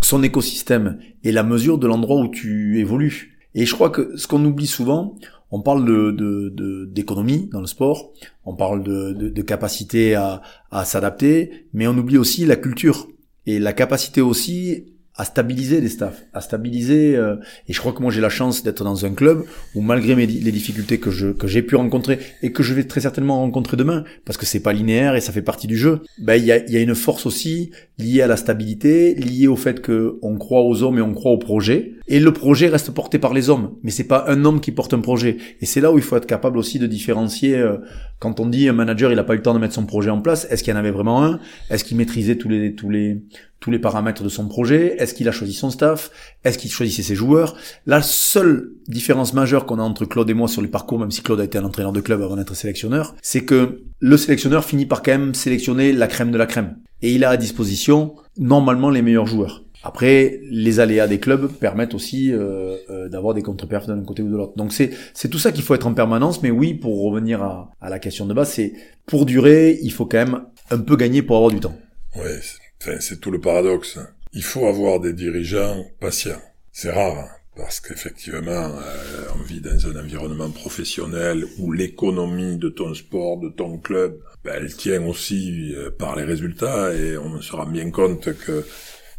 [0.00, 3.36] son écosystème et la mesure de l'endroit où tu évolues.
[3.54, 5.16] Et je crois que ce qu'on oublie souvent,
[5.50, 8.12] on parle de d'économie dans le sport,
[8.44, 13.08] on parle de, de capacité à, à s'adapter, mais on oublie aussi la culture
[13.46, 17.16] et la capacité aussi à stabiliser les staffs, à stabiliser.
[17.16, 17.36] Euh,
[17.68, 20.26] et je crois que moi j'ai la chance d'être dans un club où malgré mes,
[20.26, 23.76] les difficultés que je que j'ai pu rencontrer et que je vais très certainement rencontrer
[23.76, 26.00] demain, parce que c'est pas linéaire et ça fait partie du jeu.
[26.18, 29.56] Ben il y a, y a une force aussi liée à la stabilité, liée au
[29.56, 31.92] fait que on croit aux hommes et on croit au projet.
[32.08, 34.94] Et le projet reste porté par les hommes, mais c'est pas un homme qui porte
[34.94, 35.38] un projet.
[35.60, 37.56] Et c'est là où il faut être capable aussi de différencier.
[37.56, 37.78] Euh,
[38.18, 40.10] quand on dit un manager il a pas eu le temps de mettre son projet
[40.10, 41.40] en place, est-ce qu'il y en avait vraiment un?
[41.70, 43.22] Est-ce qu'il maîtrisait tous les tous les
[43.66, 46.12] tous les paramètres de son projet Est-ce qu'il a choisi son staff
[46.44, 50.46] Est-ce qu'il choisissait ses joueurs La seule différence majeure qu'on a entre Claude et moi
[50.46, 53.16] sur les parcours, même si Claude a été un entraîneur de club avant d'être sélectionneur,
[53.22, 56.76] c'est que le sélectionneur finit par quand même sélectionner la crème de la crème.
[57.02, 59.64] Et il a à disposition normalement les meilleurs joueurs.
[59.82, 64.28] Après, les aléas des clubs permettent aussi euh, euh, d'avoir des contre-perfs d'un côté ou
[64.28, 64.52] de l'autre.
[64.56, 66.40] Donc c'est c'est tout ça qu'il faut être en permanence.
[66.40, 68.74] Mais oui, pour revenir à, à la question de base, c'est
[69.06, 71.74] pour durer, il faut quand même un peu gagner pour avoir du temps.
[72.14, 72.38] Ouais,
[72.78, 73.98] C'est tout le paradoxe.
[74.32, 76.42] Il faut avoir des dirigeants patients.
[76.72, 82.68] C'est rare, hein, parce qu'effectivement, euh, on vit dans un environnement professionnel où l'économie de
[82.68, 87.40] ton sport, de ton club, ben, elle tient aussi euh, par les résultats, et on
[87.40, 88.64] se rend bien compte que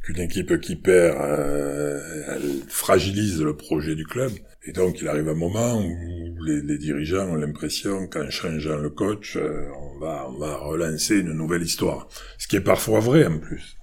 [0.07, 4.31] qu'une équipe qui perd, euh, elle fragilise le projet du club.
[4.65, 9.35] Et donc, il arrive un moment où les, dirigeants ont l'impression qu'en changeant le coach,
[9.35, 12.07] euh, on va, on va relancer une nouvelle histoire.
[12.37, 13.75] Ce qui est parfois vrai, en plus.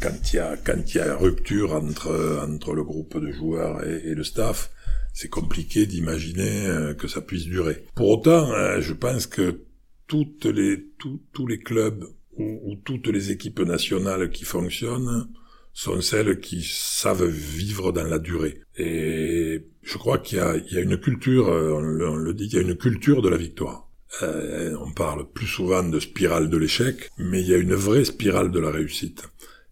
[0.00, 3.84] Quand il y a, quand il y a rupture entre, entre le groupe de joueurs
[3.84, 4.70] et, le staff,
[5.12, 7.84] c'est compliqué d'imaginer euh, que ça puisse durer.
[7.96, 8.46] Pour autant,
[8.80, 9.64] je pense que
[10.06, 10.92] toutes les,
[11.32, 12.04] tous les clubs
[12.38, 15.28] ou toutes les équipes nationales qui fonctionnent,
[15.74, 18.60] sont celles qui savent vivre dans la durée.
[18.78, 21.80] Et je crois qu'il y, y a, une culture, euh, on
[22.16, 23.90] le, dit, il y a une culture de la victoire.
[24.22, 28.04] Euh, on parle plus souvent de spirale de l'échec, mais il y a une vraie
[28.04, 29.24] spirale de la réussite.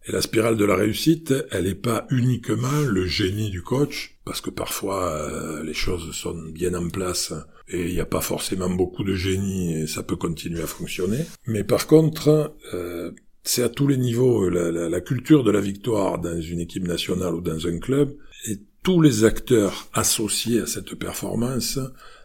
[0.06, 4.40] Et la spirale de la réussite, elle n'est pas uniquement le génie du coach, parce
[4.40, 7.32] que parfois euh, les choses sont bien en place
[7.68, 11.24] et il n'y a pas forcément beaucoup de génie et ça peut continuer à fonctionner.
[11.46, 13.12] Mais par contre, euh,
[13.44, 16.86] c'est à tous les niveaux la, la, la, culture de la victoire dans une équipe
[16.86, 18.14] nationale ou dans un club,
[18.48, 21.78] et tous les acteurs associés à cette performance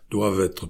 [0.10, 0.70] doivent être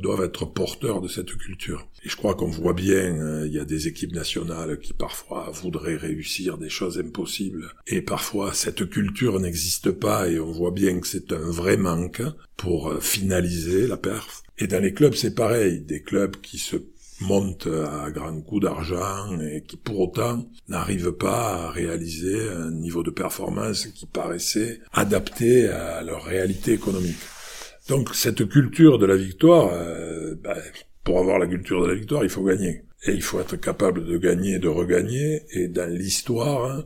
[0.00, 1.88] doivent être porteurs de cette culture.
[2.04, 5.50] Et je crois qu'on voit bien, euh, il y a des équipes nationales qui parfois
[5.50, 11.00] voudraient réussir des choses impossibles, et parfois cette culture n'existe pas, et on voit bien
[11.00, 12.22] que c'est un vrai manque
[12.56, 14.42] pour euh, finaliser la perf.
[14.58, 16.76] Et dans les clubs, c'est pareil, des clubs qui se
[17.20, 23.02] montent à grands coups d'argent et qui pour autant n'arrivent pas à réaliser un niveau
[23.02, 27.18] de performance qui paraissait adapté à leur réalité économique.
[27.88, 30.56] Donc cette culture de la victoire, euh, ben,
[31.04, 32.84] pour avoir la culture de la victoire, il faut gagner.
[33.06, 36.84] Et il faut être capable de gagner, de regagner, et dans l'histoire, hein,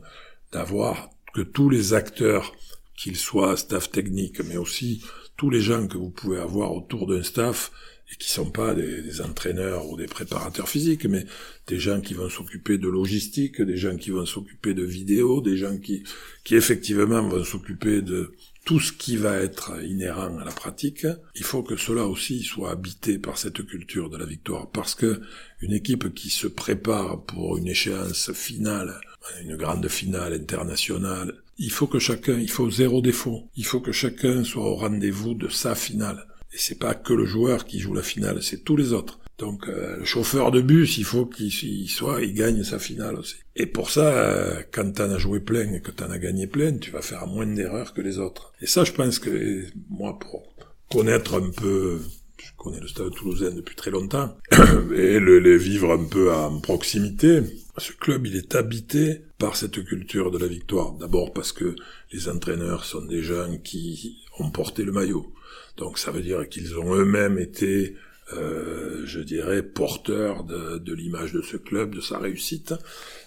[0.51, 2.53] d'avoir que tous les acteurs,
[2.97, 5.03] qu'ils soient staff technique, mais aussi
[5.35, 7.71] tous les gens que vous pouvez avoir autour d'un staff,
[8.11, 11.25] et qui sont pas des, des, entraîneurs ou des préparateurs physiques, mais
[11.67, 15.57] des gens qui vont s'occuper de logistique, des gens qui vont s'occuper de vidéo, des
[15.57, 16.03] gens qui,
[16.43, 18.33] qui effectivement vont s'occuper de
[18.65, 21.05] tout ce qui va être inhérent à la pratique.
[21.35, 25.21] Il faut que cela aussi soit habité par cette culture de la victoire, parce que
[25.61, 28.99] une équipe qui se prépare pour une échéance finale,
[29.43, 33.49] une grande finale internationale, il faut que chacun, il faut zéro défaut.
[33.55, 36.27] Il faut que chacun soit au rendez-vous de sa finale.
[36.55, 39.19] Et c'est pas que le joueur qui joue la finale, c'est tous les autres.
[39.37, 43.35] Donc euh, le chauffeur de bus, il faut qu'il soit, il gagne sa finale aussi.
[43.57, 46.77] Et pour ça, euh, quand t'en as joué plein et que t'en as gagné plein,
[46.77, 48.53] tu vas faire moins d'erreurs que les autres.
[48.61, 50.55] Et ça, je pense que moi, pour
[50.89, 51.99] connaître un peu,
[52.37, 54.37] je connais le Stade Toulousain depuis très longtemps,
[54.95, 57.41] et le, les vivre un peu en proximité,
[57.77, 60.93] ce club, il est habité par cette culture de la victoire.
[60.93, 61.75] D'abord parce que
[62.13, 65.33] les entraîneurs sont des gens qui ont porté le maillot
[65.77, 67.95] donc ça veut dire qu'ils ont eux-mêmes été,
[68.33, 72.73] euh, je dirais, porteurs de, de l'image de ce club, de sa réussite.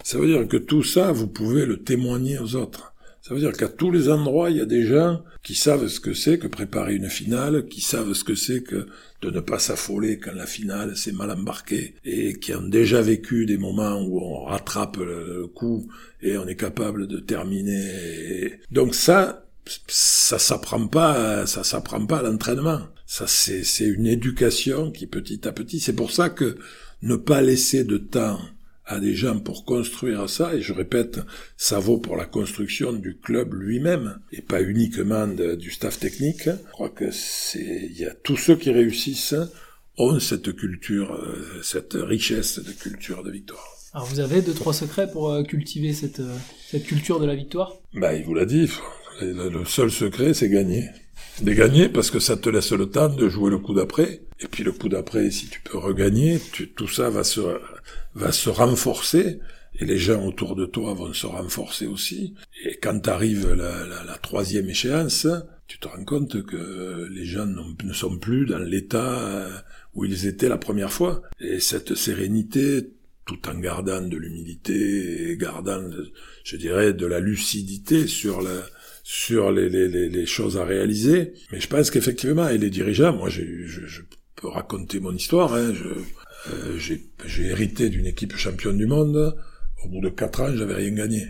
[0.02, 2.94] Ça veut dire que tout ça, vous pouvez le témoigner aux autres.
[3.28, 6.00] Ça veut dire qu'à tous les endroits, il y a des gens qui savent ce
[6.00, 8.86] que c'est que préparer une finale, qui savent ce que c'est que
[9.20, 13.44] de ne pas s'affoler quand la finale s'est mal embarquée, et qui ont déjà vécu
[13.44, 15.88] des moments où on rattrape le coup
[16.22, 18.60] et on est capable de terminer.
[18.70, 19.47] Donc ça,
[19.86, 22.80] ça s'apprend pas, ça s'apprend pas à l'entraînement.
[23.06, 26.58] Ça, c'est, c'est une éducation qui petit à petit, c'est pour ça que
[27.02, 28.38] ne pas laisser de temps
[28.84, 31.20] à des gens pour construire ça, et je répète,
[31.56, 36.44] ça vaut pour la construction du club lui-même, et pas uniquement du staff technique.
[36.44, 39.34] Je crois que c'est, il y a tous ceux qui réussissent
[39.98, 43.64] ont cette culture, euh, cette richesse de culture de victoire.
[43.92, 46.36] Alors vous avez deux trois secrets pour euh, cultiver cette, euh,
[46.70, 47.74] cette culture de la victoire?
[47.94, 48.70] Ben il vous l'a dit,
[49.20, 50.88] le seul secret c'est gagner.
[51.42, 54.22] De gagner parce que ça te laisse le temps de jouer le coup d'après.
[54.40, 56.40] Et puis le coup d'après, si tu peux regagner,
[56.74, 57.40] tout ça va se,
[58.14, 59.40] va se renforcer
[59.78, 62.34] et les gens autour de toi vont se renforcer aussi.
[62.64, 65.26] Et quand arrive la, troisième échéance,
[65.68, 69.48] tu te rends compte que les gens ne sont plus dans l'état
[69.94, 71.22] où ils étaient la première fois.
[71.40, 72.90] Et cette sérénité,
[73.24, 75.88] tout en gardant de l'humilité gardant,
[76.42, 78.62] je dirais, de la lucidité sur la,
[79.10, 81.32] sur les, les, les, choses à réaliser.
[81.50, 84.02] Mais je pense qu'effectivement, et les dirigeants, moi, je, je,
[84.36, 85.54] peux raconter mon histoire.
[85.54, 85.72] Hein,
[86.50, 89.34] euh, j'ai hérité d'une équipe championne du monde.
[89.82, 91.26] Au bout de quatre ans, j'avais rien gagné.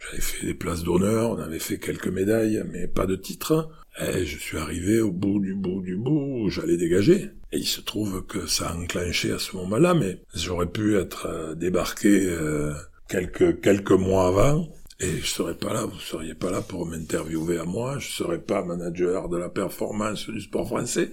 [0.00, 3.68] J'avais fait des places d'honneur, on avait fait quelques médailles, mais pas de titre.
[4.00, 7.28] Et je suis arrivé au bout du bout du bout, j'allais dégager.
[7.52, 11.26] Et il se trouve que ça a enclenché à ce moment-là, mais j'aurais pu être
[11.26, 12.72] euh, débarqué euh,
[13.06, 14.66] quelques quelques mois avant.
[15.00, 18.38] Et je serais pas là, vous seriez pas là pour m'interviewer à moi, je serais
[18.38, 21.10] pas manager de la performance du sport français.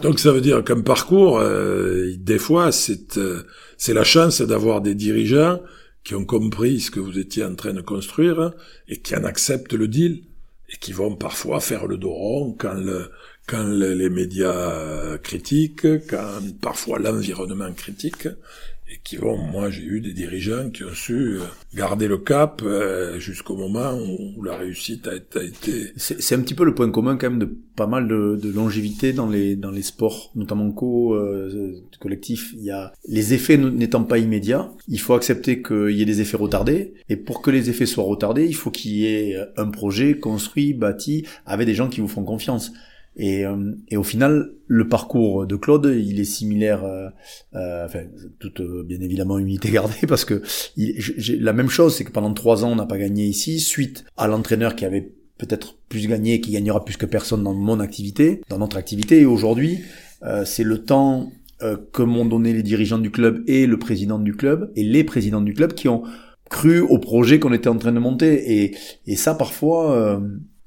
[0.00, 3.20] Donc ça veut dire qu'un parcours, euh, des fois, c'est
[3.76, 5.60] c'est la chance d'avoir des dirigeants
[6.04, 8.52] qui ont compris ce que vous étiez en train de construire
[8.88, 10.22] et qui en acceptent le deal
[10.70, 13.10] et qui vont parfois faire le dos rond quand le,
[13.46, 18.28] quand les médias critiquent, quand parfois l'environnement critique,
[18.92, 21.40] et qui vont, moi j'ai eu des dirigeants qui ont su euh,
[21.74, 25.92] garder le cap euh, jusqu'au moment où la réussite a, été...
[25.96, 29.12] C'est un petit peu le point commun quand même de pas mal de, de longévité
[29.12, 32.52] dans les, dans les sports, notamment co, euh, collectifs.
[32.54, 36.20] Il y a les effets n'étant pas immédiats, il faut accepter qu'il y ait des
[36.20, 39.70] effets retardés, et pour que les effets soient retardés, il faut qu'il y ait un
[39.70, 42.72] projet construit, bâti, avec des gens qui vous font confiance.
[43.16, 47.08] Et, euh, et, au final, le parcours de Claude, il est similaire, euh,
[47.54, 48.04] euh enfin,
[48.38, 50.42] toute euh, bien évidemment unité gardée, parce que
[50.76, 54.04] j'ai la même chose, c'est que pendant trois ans, on n'a pas gagné ici, suite
[54.16, 58.40] à l'entraîneur qui avait peut-être plus gagné, qui gagnera plus que personne dans mon activité,
[58.48, 59.20] dans notre activité.
[59.20, 59.80] Et aujourd'hui,
[60.22, 61.32] euh, c'est le temps
[61.92, 65.40] que m'ont donné les dirigeants du club et le président du club et les présidents
[65.40, 66.02] du club qui ont
[66.50, 68.64] cru au projet qu'on était en train de monter.
[68.64, 70.20] Et, et ça, parfois,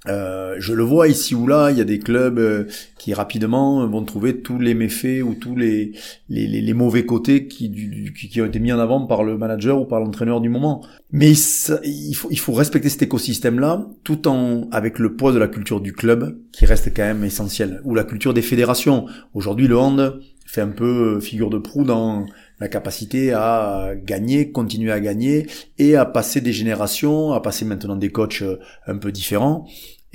[0.07, 2.65] euh, je le vois ici ou là, il y a des clubs euh,
[2.97, 5.93] qui rapidement vont trouver tous les méfaits ou tous les,
[6.29, 7.71] les, les, mauvais côtés qui,
[8.13, 10.85] qui, ont été mis en avant par le manager ou par l'entraîneur du moment.
[11.11, 15.47] Mais il, faut, il faut respecter cet écosystème-là, tout en avec le poids de la
[15.47, 19.05] culture du club, qui reste quand même essentiel, ou la culture des fédérations.
[19.33, 22.25] Aujourd'hui, le hand fait un peu figure de proue dans
[22.59, 27.95] la capacité à gagner, continuer à gagner et à passer des générations, à passer maintenant
[27.95, 28.43] des coachs
[28.87, 29.65] un peu différents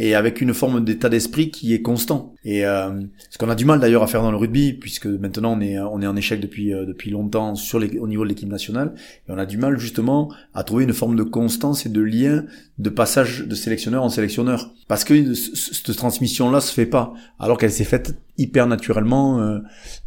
[0.02, 2.34] et avec une forme d'état d'esprit qui est constant.
[2.42, 5.58] Et euh, ce qu'on a du mal d'ailleurs à faire dans le rugby, puisque maintenant
[5.58, 8.30] on est on est en échec depuis euh, depuis longtemps sur les, au niveau de
[8.30, 8.94] l'équipe nationale,
[9.28, 12.44] et on a du mal justement à trouver une forme de constance et de lien
[12.78, 17.58] de passage de sélectionneur en sélectionneur, parce que cette transmission là se fait pas, alors
[17.58, 19.58] qu'elle s'est faite hyper naturellement euh,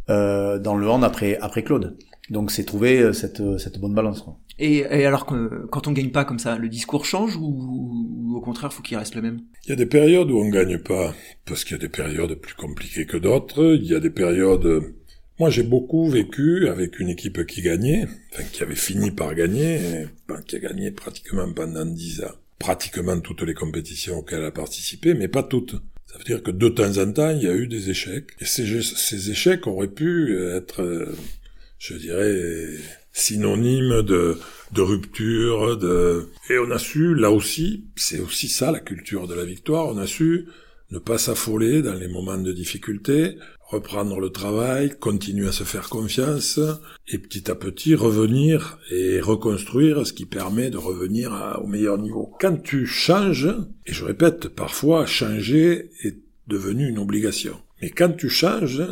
[0.09, 1.95] euh, dans le hand après après Claude.
[2.29, 4.21] Donc c'est trouver euh, cette, euh, cette bonne balance.
[4.21, 4.37] Quoi.
[4.59, 8.41] Et, et alors que, quand on gagne pas comme ça, le discours change ou, au
[8.41, 9.41] contraire faut qu'il reste le même?
[9.65, 11.13] Il y a des périodes où on gagne pas
[11.45, 13.75] parce qu'il y a des périodes plus compliquées que d'autres.
[13.75, 14.93] Il y a des périodes.
[15.39, 20.05] Moi j'ai beaucoup vécu avec une équipe qui gagnait, enfin qui avait fini par gagner,
[20.47, 25.13] qui a gagné pratiquement pendant dix ans, pratiquement toutes les compétitions auxquelles elle a participé,
[25.13, 25.75] mais pas toutes.
[26.05, 28.27] Ça veut dire que de temps en temps, il y a eu des échecs.
[28.39, 31.07] Et ces, ces échecs auraient pu être
[31.83, 32.77] je dirais,
[33.11, 34.37] synonyme de,
[34.71, 36.29] de rupture, de...
[36.49, 39.97] Et on a su, là aussi, c'est aussi ça la culture de la victoire, on
[39.97, 40.47] a su
[40.91, 45.89] ne pas s'affoler dans les moments de difficulté, reprendre le travail, continuer à se faire
[45.89, 46.59] confiance,
[47.07, 52.31] et petit à petit revenir et reconstruire ce qui permet de revenir au meilleur niveau.
[52.39, 53.49] Quand tu changes,
[53.87, 57.59] et je répète, parfois changer est devenu une obligation.
[57.81, 58.83] Mais quand tu changes,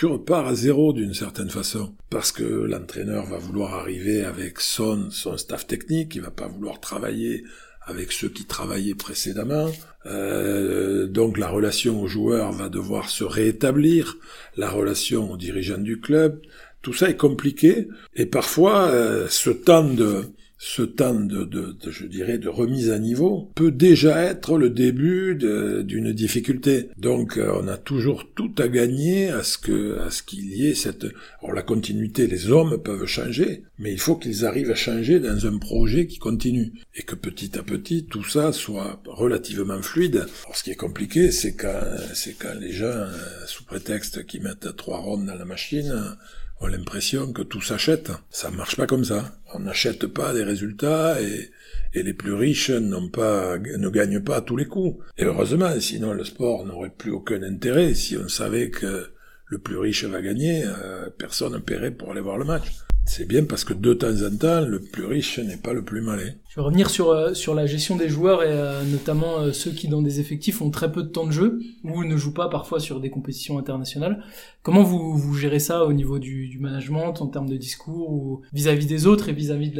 [0.00, 1.94] tu repars à zéro d'une certaine façon.
[2.08, 6.80] Parce que l'entraîneur va vouloir arriver avec son, son staff technique, il va pas vouloir
[6.80, 7.44] travailler
[7.82, 9.70] avec ceux qui travaillaient précédemment.
[10.06, 14.16] Euh, donc la relation au joueur va devoir se rétablir,
[14.56, 16.40] la relation aux dirigeants du club.
[16.80, 20.32] Tout ça est compliqué et parfois euh, ce temps de
[20.62, 25.34] ce temps de, de, je dirais, de remise à niveau peut déjà être le début
[25.34, 26.90] d'une difficulté.
[26.98, 30.66] Donc, euh, on a toujours tout à gagner à ce que, à ce qu'il y
[30.66, 31.06] ait cette,
[31.40, 35.46] alors la continuité, les hommes peuvent changer, mais il faut qu'ils arrivent à changer dans
[35.46, 36.74] un projet qui continue.
[36.94, 40.26] Et que petit à petit, tout ça soit relativement fluide.
[40.44, 41.80] Alors, ce qui est compliqué, c'est quand,
[42.12, 43.06] c'est quand les gens,
[43.46, 46.18] sous prétexte qu'ils mettent trois rondes dans la machine,
[46.60, 48.12] ont l'impression que tout s'achète.
[48.30, 49.36] Ça marche pas comme ça.
[49.54, 51.50] On n'achète pas des résultats et,
[51.94, 55.02] et les plus riches n'ont pas, ne gagnent pas à tous les coups.
[55.16, 57.94] Et heureusement, sinon le sport n'aurait plus aucun intérêt.
[57.94, 59.10] Si on savait que
[59.46, 62.66] le plus riche va gagner, euh, personne ne paierait pour aller voir le match.
[63.12, 66.00] C'est bien parce que de temps en temps, le plus riche n'est pas le plus
[66.00, 66.30] malin.
[66.48, 69.72] Je vais revenir sur, euh, sur la gestion des joueurs et euh, notamment euh, ceux
[69.72, 72.48] qui dans des effectifs ont très peu de temps de jeu ou ne jouent pas
[72.48, 74.22] parfois sur des compétitions internationales.
[74.62, 78.42] Comment vous, vous gérez ça au niveau du, du management en termes de discours ou
[78.52, 79.72] vis-à-vis des autres et vis-à-vis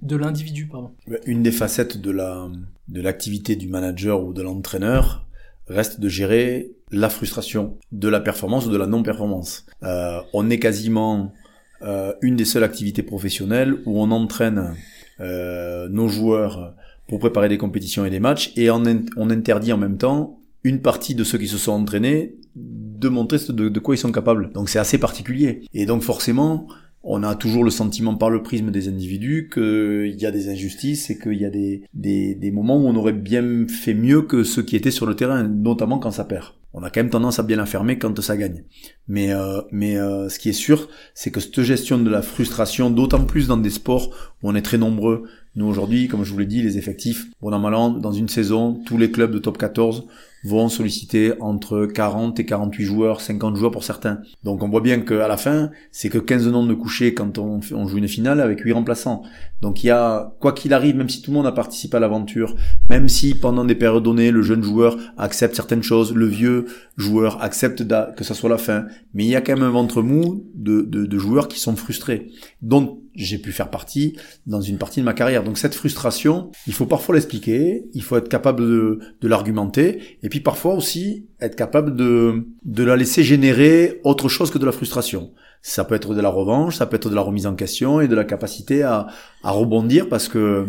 [0.00, 0.92] de l'individu pardon?
[1.26, 2.48] Une des facettes de la
[2.88, 5.26] de l'activité du manager ou de l'entraîneur
[5.66, 9.66] reste de gérer la frustration de la performance ou de la non-performance.
[9.82, 11.34] Euh, on est quasiment
[11.82, 14.74] euh, une des seules activités professionnelles où on entraîne
[15.20, 16.74] euh, nos joueurs
[17.06, 18.84] pour préparer des compétitions et des matchs et on,
[19.30, 23.78] interdit en même temps une partie de ceux qui se sont entraînés de montrer de
[23.78, 24.52] quoi ils sont capables.
[24.52, 25.62] Donc c'est assez particulier.
[25.72, 26.66] Et donc forcément,
[27.02, 31.10] on a toujours le sentiment par le prisme des individus qu'il y a des injustices
[31.10, 34.62] et qu'il y a des, des, moments où on aurait bien fait mieux que ceux
[34.62, 36.54] qui étaient sur le terrain, notamment quand ça perd.
[36.74, 38.64] On a quand même tendance à bien la fermer quand ça gagne.
[39.06, 42.90] Mais, euh, mais euh, ce qui est sûr, c'est que cette gestion de la frustration,
[42.90, 44.10] d'autant plus dans des sports
[44.42, 45.24] où on est très nombreux,
[45.54, 48.98] nous aujourd'hui, comme je vous l'ai dit, les effectifs, bon an dans une saison, tous
[48.98, 50.06] les clubs de top 14
[50.44, 54.20] vont solliciter entre 40 et 48 joueurs, 50 joueurs pour certains.
[54.44, 57.60] Donc on voit bien qu'à la fin, c'est que 15 noms de coucher quand on,
[57.72, 59.22] on joue une finale avec 8 remplaçants.
[59.60, 62.00] Donc il y a, quoi qu'il arrive, même si tout le monde a participé à
[62.00, 62.54] l'aventure,
[62.88, 67.42] même si pendant des périodes données, le jeune joueur accepte certaines choses, le vieux joueur
[67.42, 67.84] accepte
[68.16, 70.82] que ça soit la fin, mais il y a quand même un ventre mou de,
[70.82, 72.28] de, joueurs qui sont frustrés.
[72.62, 75.42] Donc j'ai pu faire partie dans une partie de ma carrière.
[75.42, 80.28] Donc cette frustration, il faut parfois l'expliquer, il faut être capable de, de l'argumenter, et
[80.28, 84.72] puis parfois aussi être capable de, de la laisser générer autre chose que de la
[84.72, 85.32] frustration.
[85.62, 88.08] Ça peut être de la revanche, ça peut être de la remise en question et
[88.08, 89.06] de la capacité à,
[89.42, 90.66] à rebondir parce que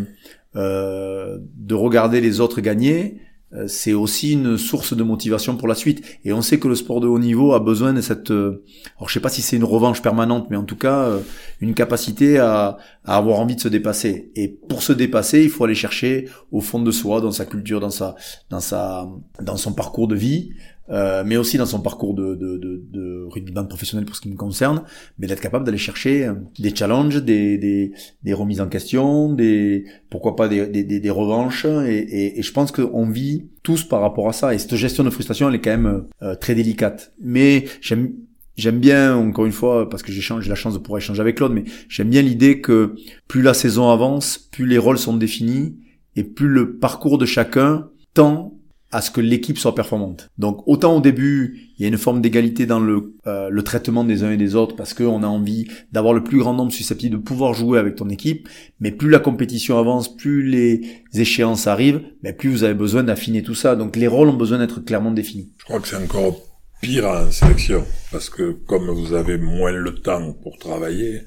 [0.56, 3.22] euh, de regarder les autres gagner,
[3.68, 6.04] c'est aussi une source de motivation pour la suite.
[6.24, 8.64] Et on sait que le sport de haut niveau a besoin de cette, euh,
[8.98, 11.20] alors je sais pas si c'est une revanche permanente, mais en tout cas euh,
[11.60, 14.32] une capacité à, à, avoir envie de se dépasser.
[14.36, 17.80] Et pour se dépasser, il faut aller chercher au fond de soi, dans sa culture,
[17.80, 18.16] dans sa,
[18.50, 19.08] dans sa,
[19.42, 20.52] dans son parcours de vie,
[20.90, 24.30] euh, mais aussi dans son parcours de, de, de, de rugbyman professionnel pour ce qui
[24.30, 24.84] me concerne,
[25.18, 27.92] mais d'être capable d'aller chercher euh, des challenges, des, des,
[28.24, 32.52] des, remises en question, des pourquoi pas des, des, des revanches, et, et, et, je
[32.52, 35.62] pense qu'on vit tous par rapport à ça, et cette gestion de frustration, elle est
[35.62, 37.14] quand même euh, très délicate.
[37.22, 38.14] Mais j'aime
[38.60, 41.54] J'aime bien, encore une fois, parce que j'ai la chance de pouvoir échanger avec Claude,
[41.54, 42.94] mais j'aime bien l'idée que
[43.30, 45.78] plus la saison avance, plus les rôles sont définis,
[46.18, 48.59] et plus le parcours de chacun tend
[48.92, 50.30] à ce que l'équipe soit performante.
[50.38, 54.04] Donc autant au début, il y a une forme d'égalité dans le, euh, le traitement
[54.04, 57.18] des uns et des autres parce qu'on a envie d'avoir le plus grand nombre susceptible
[57.18, 60.82] de pouvoir jouer avec ton équipe, mais plus la compétition avance, plus les
[61.14, 63.76] échéances arrivent, mais plus vous avez besoin d'affiner tout ça.
[63.76, 65.52] Donc les rôles ont besoin d'être clairement définis.
[65.60, 66.42] Je crois que c'est encore
[66.82, 71.22] pire en sélection parce que comme vous avez moins le temps pour travailler,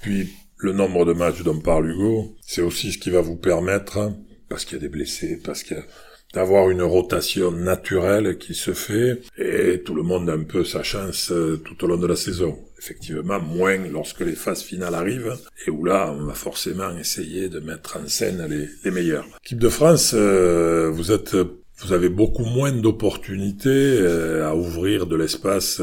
[0.00, 4.12] puis le nombre de matchs dont parle Hugo, c'est aussi ce qui va vous permettre,
[4.48, 5.84] parce qu'il y a des blessés, parce qu'il y a
[6.34, 10.82] d'avoir une rotation naturelle qui se fait et tout le monde a un peu sa
[10.82, 12.58] chance euh, tout au long de la saison.
[12.78, 17.60] Effectivement, moins lorsque les phases finales arrivent et où là, on va forcément essayer de
[17.60, 19.26] mettre en scène les, les meilleurs.
[19.44, 21.36] Équipe de France, euh, vous êtes
[21.78, 23.68] vous avez beaucoup moins d'opportunités
[24.00, 25.80] euh, à ouvrir de l'espace.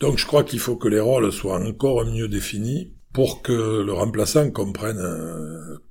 [0.00, 3.92] donc je crois qu'il faut que les rôles soient encore mieux définis pour que le
[3.92, 5.00] remplaçant comprenne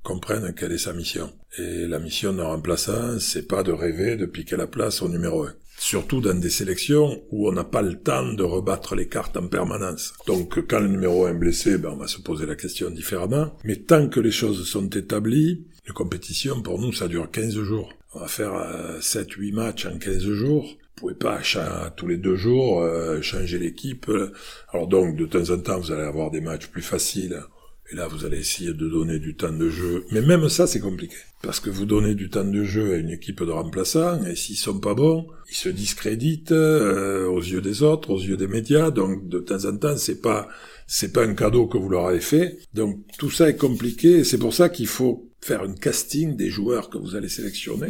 [0.02, 1.30] comprenne quelle est sa mission.
[1.58, 5.44] Et la mission d'un remplaçant, c'est pas de rêver de piquer la place au numéro
[5.44, 5.54] un.
[5.78, 9.48] Surtout dans des sélections où on n'a pas le temps de rebattre les cartes en
[9.48, 10.12] permanence.
[10.26, 13.56] Donc quand le numéro 1 est blessé, ben, on va se poser la question différemment.
[13.64, 17.92] Mais tant que les choses sont établies, une compétition pour nous ça dure 15 jours.
[18.12, 18.52] On va faire
[19.00, 20.76] 7-8 euh, matchs en 15 jours.
[21.00, 21.40] Vous pouvez pas
[21.96, 24.10] tous les deux jours euh, changer l'équipe.
[24.70, 27.40] Alors donc de temps en temps vous allez avoir des matchs plus faciles
[27.90, 30.04] Et là, vous allez essayer de donner du temps de jeu.
[30.12, 31.16] Mais même ça, c'est compliqué.
[31.42, 34.56] Parce que vous donnez du temps de jeu à une équipe de remplaçants, et s'ils
[34.56, 38.90] sont pas bons, ils se discréditent euh, aux yeux des autres, aux yeux des médias.
[38.90, 40.48] Donc, de temps en temps, c'est pas,
[40.86, 42.58] c'est pas un cadeau que vous leur avez fait.
[42.74, 44.22] Donc, tout ça est compliqué.
[44.22, 47.88] C'est pour ça qu'il faut faire un casting des joueurs que vous allez sélectionner.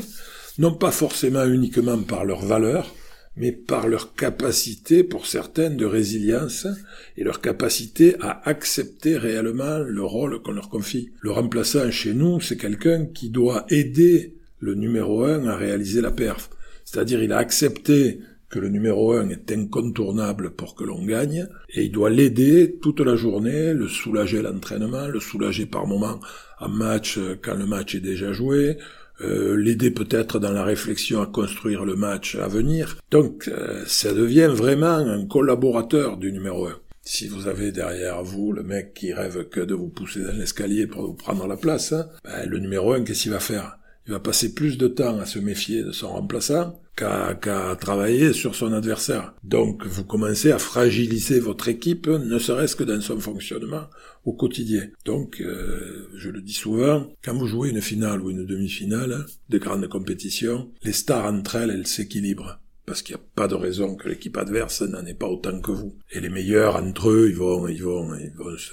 [0.61, 2.95] Non pas forcément uniquement par leur valeur,
[3.35, 6.67] mais par leur capacité, pour certaines, de résilience
[7.17, 11.13] et leur capacité à accepter réellement le rôle qu'on leur confie.
[11.23, 16.11] Le remplaçant chez nous, c'est quelqu'un qui doit aider le numéro un à réaliser la
[16.11, 16.51] perf.
[16.85, 21.85] C'est-à-dire, il a accepté que le numéro un est incontournable pour que l'on gagne, et
[21.85, 26.21] il doit l'aider toute la journée, le soulager à l'entraînement, le soulager par moment
[26.59, 28.77] en match quand le match est déjà joué,
[29.23, 32.97] euh, l'aider peut-être dans la réflexion à construire le match à venir.
[33.11, 36.77] Donc euh, ça devient vraiment un collaborateur du numéro 1.
[37.03, 40.87] Si vous avez derrière vous le mec qui rêve que de vous pousser dans l'escalier
[40.87, 43.80] pour vous prendre la place, hein, ben, le numéro 1, qu'est-ce qu'il va faire?
[44.11, 48.57] Il va passer plus de temps à se méfier de son remplaçant qu'à travailler sur
[48.57, 49.35] son adversaire.
[49.45, 53.85] Donc vous commencez à fragiliser votre équipe, ne serait-ce que dans son fonctionnement
[54.25, 54.89] au quotidien.
[55.05, 59.59] Donc, euh, je le dis souvent, quand vous jouez une finale ou une demi-finale de
[59.59, 62.59] grande compétition, les stars entre elles, elles s'équilibrent.
[62.87, 65.71] Parce qu'il n'y a pas de raison que l'équipe adverse n'en ait pas autant que
[65.71, 65.95] vous.
[66.11, 68.73] Et les meilleurs entre eux, ils vont, ils vont, ils vont se,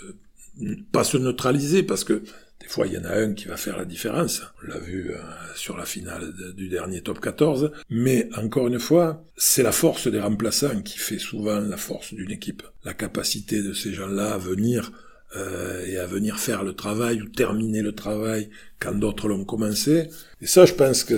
[0.91, 2.23] pas se neutraliser parce que
[2.61, 4.41] des fois, il y en a un qui va faire la différence.
[4.61, 5.17] On l'a vu euh,
[5.55, 7.71] sur la finale du dernier top 14.
[7.89, 12.31] Mais encore une fois, c'est la force des remplaçants qui fait souvent la force d'une
[12.31, 12.63] équipe.
[12.83, 14.91] La capacité de ces gens-là à venir
[15.35, 18.49] euh, et à venir faire le travail ou terminer le travail
[18.79, 20.09] quand d'autres l'ont commencé.
[20.41, 21.17] Et ça, je pense que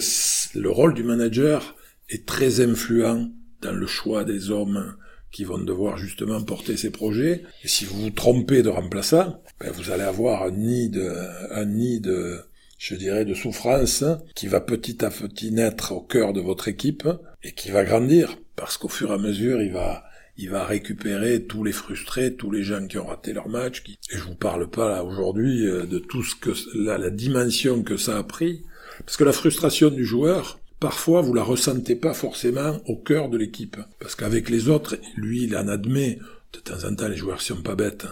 [0.58, 1.76] le rôle du manager
[2.10, 3.32] est très influent
[3.62, 4.96] dans le choix des hommes
[5.32, 7.44] qui vont devoir justement porter ces projets.
[7.64, 11.12] Et si vous vous trompez de remplaçant, ben vous allez avoir un nid de,
[11.52, 12.40] un nid de,
[12.78, 14.04] je dirais, de souffrance
[14.36, 17.08] qui va petit à petit naître au cœur de votre équipe
[17.44, 20.04] et qui va grandir parce qu'au fur et à mesure, il va,
[20.38, 23.84] il va récupérer tous les frustrés, tous les gens qui ont raté leur match.
[23.84, 24.00] Qui...
[24.12, 27.84] Et je vous parle pas là aujourd'hui euh, de tout ce que la, la dimension
[27.84, 28.64] que ça a pris,
[29.06, 33.38] parce que la frustration du joueur, parfois vous la ressentez pas forcément au cœur de
[33.38, 36.20] l'équipe, parce qu'avec les autres, lui, il en admet.
[36.54, 38.08] De temps en temps, les joueurs sont pas bêtes.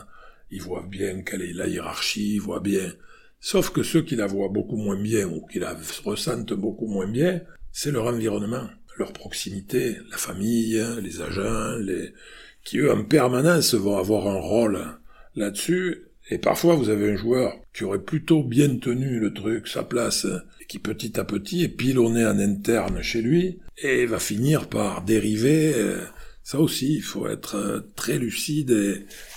[0.51, 2.93] Ils voient bien quelle est la hiérarchie, ils voient bien.
[3.39, 7.07] Sauf que ceux qui la voient beaucoup moins bien ou qui la ressentent beaucoup moins
[7.07, 7.41] bien,
[7.71, 12.13] c'est leur environnement, leur proximité, la famille, les agents, les
[12.63, 14.85] qui eux en permanence vont avoir un rôle
[15.35, 16.07] là-dessus.
[16.29, 20.25] Et parfois vous avez un joueur qui aurait plutôt bien tenu le truc, sa place,
[20.61, 25.03] et qui petit à petit est pilonné en interne chez lui et va finir par
[25.03, 25.73] dériver.
[25.75, 26.03] Euh,
[26.43, 28.71] ça aussi, il faut être euh, très lucide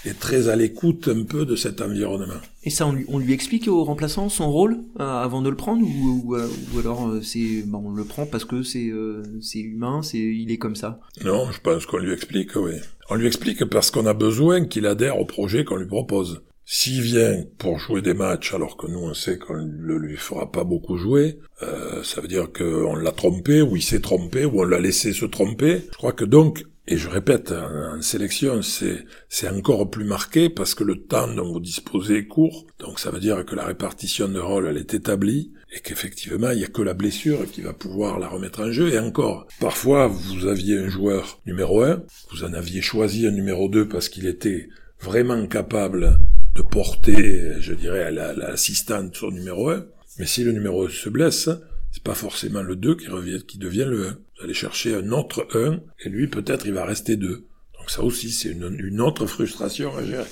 [0.05, 2.41] et, très à l'écoute un peu de cet environnement.
[2.63, 5.57] Et ça, on lui, on lui explique au remplaçant son rôle euh, avant de le
[5.57, 8.93] prendre ou, ou, ou alors c'est on le prend parce que c'est
[9.41, 11.01] c'est humain, c'est il est comme ça?
[11.25, 12.75] Non, je pense qu'on lui explique, oui.
[13.11, 16.43] On lui explique parce qu'on a besoin qu'il adhère au projet qu'on lui propose.
[16.73, 20.53] S'il vient pour jouer des matchs alors que nous on sait qu'on ne lui fera
[20.53, 24.61] pas beaucoup jouer, euh, ça veut dire qu'on l'a trompé ou il s'est trompé ou
[24.61, 25.83] on l'a laissé se tromper.
[25.91, 30.85] Je crois que donc et je répète, en sélection, c'est, encore plus marqué parce que
[30.85, 32.67] le temps dont vous disposez est court.
[32.79, 36.59] Donc ça veut dire que la répartition de rôle, elle est établie et qu'effectivement, il
[36.59, 38.93] n'y a que la blessure qui va pouvoir la remettre en jeu.
[38.93, 43.69] Et encore, parfois, vous aviez un joueur numéro un, vous en aviez choisi un numéro
[43.69, 44.69] 2 parce qu'il était
[45.01, 46.19] vraiment capable
[46.55, 49.85] de porter, je dirais, l'assistante sur numéro 1.
[50.19, 51.49] Mais si le numéro 1 se blesse,
[51.93, 54.11] c'est pas forcément le 2 qui, revient, qui devient le 1.
[54.11, 57.29] Vous allez chercher un autre 1, et lui, peut-être, il va rester 2.
[57.29, 60.25] Donc ça aussi, c'est une, une, autre frustration à gérer.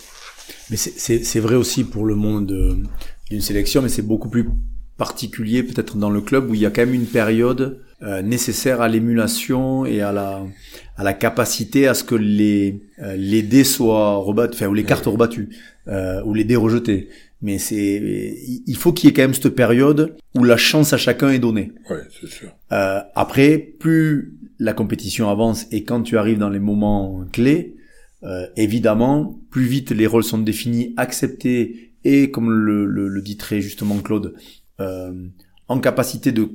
[0.70, 2.46] Mais c'est vrai aussi pour le monde
[3.30, 4.48] d'une sélection, mais c'est beaucoup plus
[4.96, 8.80] particulier peut-être dans le club où il y a quand même une période euh, nécessaire
[8.80, 10.44] à l'émulation et à la
[10.96, 14.84] à la capacité à ce que les euh, les dés soient rebattus, enfin ou les
[14.84, 15.48] cartes rebattues
[15.88, 17.08] euh, ou les dés rejetés
[17.40, 18.36] mais c'est
[18.66, 21.38] il faut qu'il y ait quand même cette période où la chance à chacun est
[21.38, 21.72] donnée.
[21.88, 22.50] Ouais, c'est sûr.
[22.72, 27.76] Euh, après, plus la compétition avance et quand tu arrives dans les moments clés,
[28.24, 33.36] euh, évidemment, plus vite les rôles sont définis, acceptés et comme le, le, le dit
[33.36, 34.34] très justement Claude,
[34.80, 35.12] euh,
[35.68, 36.50] en capacité de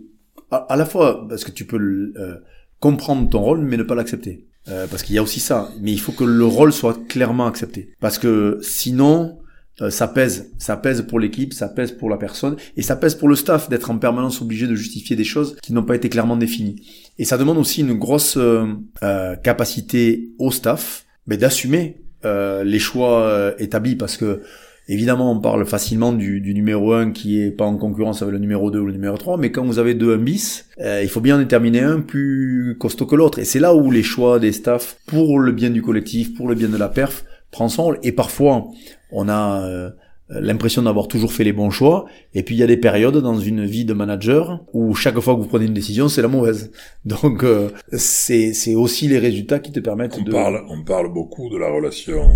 [0.54, 1.78] à, la fois parce que tu peux
[2.18, 2.36] euh,
[2.80, 4.47] comprendre ton rôle mais ne pas l'accepter.
[4.70, 7.47] Euh, parce qu'il y a aussi ça, mais il faut que le rôle soit clairement
[7.47, 7.93] accepté.
[7.99, 9.39] Parce que sinon,
[9.82, 13.16] euh, ça pèse, ça pèse pour l'équipe, ça pèse pour la personne, et ça pèse
[13.16, 16.10] pour le staff d'être en permanence obligé de justifier des choses qui n'ont pas été
[16.10, 16.76] clairement définies.
[17.18, 18.68] Et ça demande aussi une grosse euh,
[19.01, 24.41] euh capacité au staff mais d'assumer euh, les choix établis, parce que
[24.89, 28.39] Évidemment, on parle facilement du, du, numéro 1 qui est pas en concurrence avec le
[28.39, 31.07] numéro 2 ou le numéro 3, mais quand vous avez deux 1 bis, euh, il
[31.07, 33.39] faut bien en déterminer un plus costaud que l'autre.
[33.39, 36.55] Et c'est là où les choix des staffs, pour le bien du collectif, pour le
[36.55, 37.99] bien de la perf, prend son rôle.
[38.03, 38.67] Et parfois,
[39.11, 39.89] on a euh,
[40.29, 42.05] l'impression d'avoir toujours fait les bons choix.
[42.34, 45.36] Et puis il y a des périodes dans une vie de manager où chaque fois
[45.36, 46.71] que vous prenez une décision, c'est la mauvaise.
[47.05, 50.31] Donc euh, c'est aussi les résultats qui te permettent on de...
[50.31, 52.29] Parle, on parle beaucoup de la relation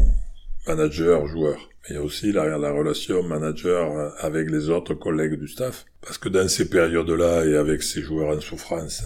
[0.67, 1.57] manager-joueur.
[1.89, 5.85] Il y a aussi la, la, relation manager avec les autres collègues du staff.
[6.01, 9.03] Parce que dans ces périodes-là et avec ces joueurs en souffrance,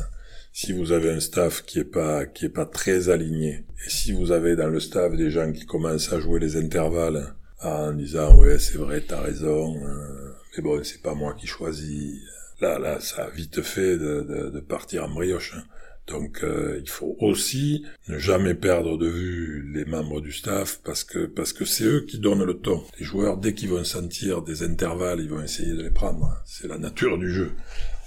[0.54, 4.12] si vous avez un staff qui est pas qui est pas très aligné et si
[4.12, 8.36] vous avez dans le staff des gens qui commencent à jouer les intervalles en disant
[8.36, 12.20] ouais c'est vrai t'as raison euh, mais bon c'est pas moi qui choisis
[12.60, 15.56] là là ça a vite fait de, de, de partir en brioche.
[16.08, 21.04] Donc euh, il faut aussi ne jamais perdre de vue les membres du staff parce
[21.04, 24.42] que parce que c'est eux qui donnent le ton les joueurs dès qu'ils vont sentir
[24.42, 27.52] des intervalles ils vont essayer de les prendre c'est la nature du jeu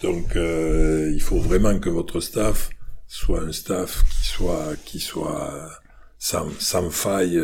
[0.03, 2.71] donc euh, il faut vraiment que votre staff
[3.07, 5.71] soit un staff qui soit qui soit
[6.19, 7.41] sans, sans faille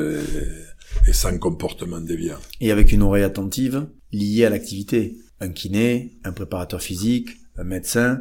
[1.06, 2.38] et sans comportement déviant.
[2.60, 5.16] Et avec une oreille attentive liée à l'activité.
[5.40, 8.20] Un kiné, un préparateur physique, un médecin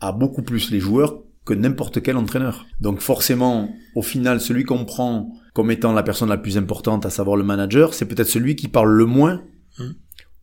[0.00, 2.66] a beaucoup plus les joueurs que n'importe quel entraîneur.
[2.80, 7.10] Donc forcément, au final, celui qu'on prend comme étant la personne la plus importante, à
[7.10, 9.42] savoir le manager, c'est peut-être celui qui parle le moins
[9.78, 9.94] hum.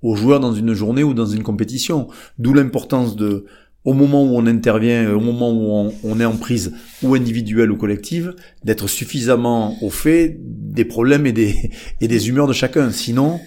[0.02, 2.08] aux joueurs dans une journée ou dans une compétition.
[2.40, 3.46] D'où l'importance de
[3.88, 6.74] au moment où on intervient, au moment où on, est en prise
[7.04, 8.36] ou individuelle ou collective,
[8.66, 11.72] d'être suffisamment au fait des problèmes et des,
[12.02, 12.92] et des humeurs de chacun.
[12.92, 13.40] Sinon,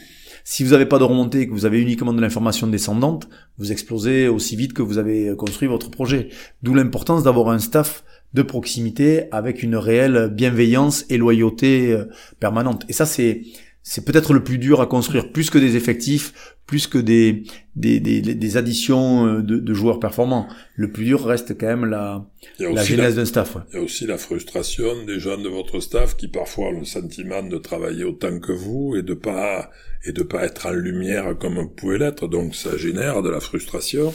[0.45, 3.28] si vous n'avez pas de remontée, que vous avez uniquement de l'information descendante,
[3.59, 6.28] vous explosez aussi vite que vous avez construit votre projet.
[6.62, 12.05] D'où l'importance d'avoir un staff de proximité avec une réelle bienveillance et loyauté euh,
[12.38, 12.84] permanente.
[12.88, 13.43] Et ça, c'est
[13.83, 17.99] c'est peut-être le plus dur à construire, plus que des effectifs, plus que des, des,
[17.99, 20.47] des, des additions euh, de, de, joueurs performants.
[20.76, 22.26] Le plus dur reste quand même la,
[22.59, 23.57] la genèse d'un staff.
[23.72, 26.85] Il y a aussi la frustration des gens de votre staff qui parfois ont le
[26.85, 29.70] sentiment de travailler autant que vous et de pas
[30.05, 32.28] et de pas être en lumière comme vous pouvez l'être.
[32.28, 34.12] Donc ça génère de la frustration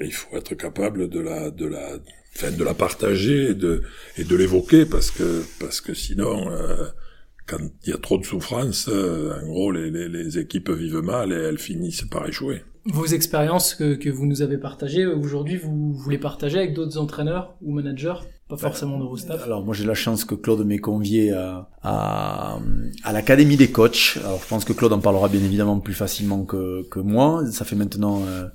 [0.00, 1.98] et il faut être capable de la de la
[2.34, 3.82] enfin, de la partager et de
[4.18, 6.88] et de l'évoquer parce que parce que sinon euh,
[7.46, 11.02] quand il y a trop de souffrance, euh, en gros, les, les, les, équipes vivent
[11.02, 12.62] mal et elles finissent par échouer.
[12.86, 16.98] Vos expériences que, que vous nous avez partagées, aujourd'hui, vous, voulez les partagez avec d'autres
[16.98, 18.14] entraîneurs ou managers
[18.48, 19.42] pas forcément de vos staff.
[19.42, 22.58] Alors moi j'ai la chance que Claude m'ait convié à, à,
[23.02, 24.18] à l'académie des coachs.
[24.22, 27.42] Alors je pense que Claude en parlera bien évidemment plus facilement que, que moi.
[27.50, 28.46] Ça fait maintenant euh,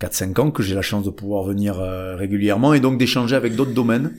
[0.00, 3.56] 4-5 ans que j'ai la chance de pouvoir venir euh, régulièrement et donc d'échanger avec
[3.56, 4.16] d'autres domaines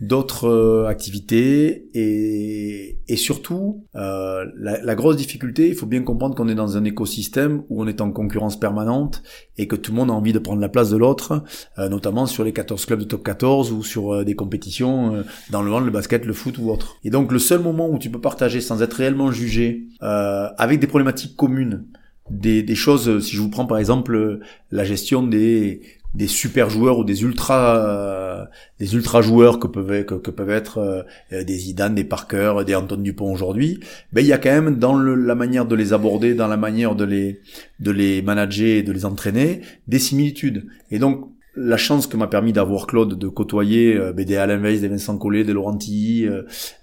[0.00, 6.34] d'autres euh, activités et, et surtout euh, la, la, grosse difficulté, il faut bien comprendre
[6.34, 9.22] qu'on est dans un écosystème où on est en concurrence permanente
[9.56, 11.44] et que tout le monde a envie de prendre la place de l'autre,
[11.78, 15.62] euh, notamment sur les 14 clubs de top 14 ou sur euh, des compétitions dans
[15.62, 16.96] le hand, le basket, le foot ou autre.
[17.04, 20.86] Et donc le seul moment où tu peux partager sans être réellement jugé avec des
[20.86, 21.86] problématiques communes,
[22.30, 24.40] des, des, choses, si je vous prends par exemple
[24.70, 25.80] la gestion des
[26.14, 28.44] des super joueurs ou des ultra euh,
[28.78, 33.02] des ultra joueurs que peuvent que, peuvent être euh, des Zidane, des Parker, des Antoine
[33.02, 33.80] Dupont aujourd'hui,
[34.12, 36.56] ben il y a quand même dans le, la manière de les aborder, dans la
[36.56, 37.40] manière de les
[37.80, 40.66] de les manager et de les entraîner, des similitudes.
[40.90, 44.58] Et donc la chance que m'a permis d'avoir Claude de côtoyer euh, ben, des Alain
[44.58, 46.28] Weiss, des Vincent Collet, des Laurent Tilly,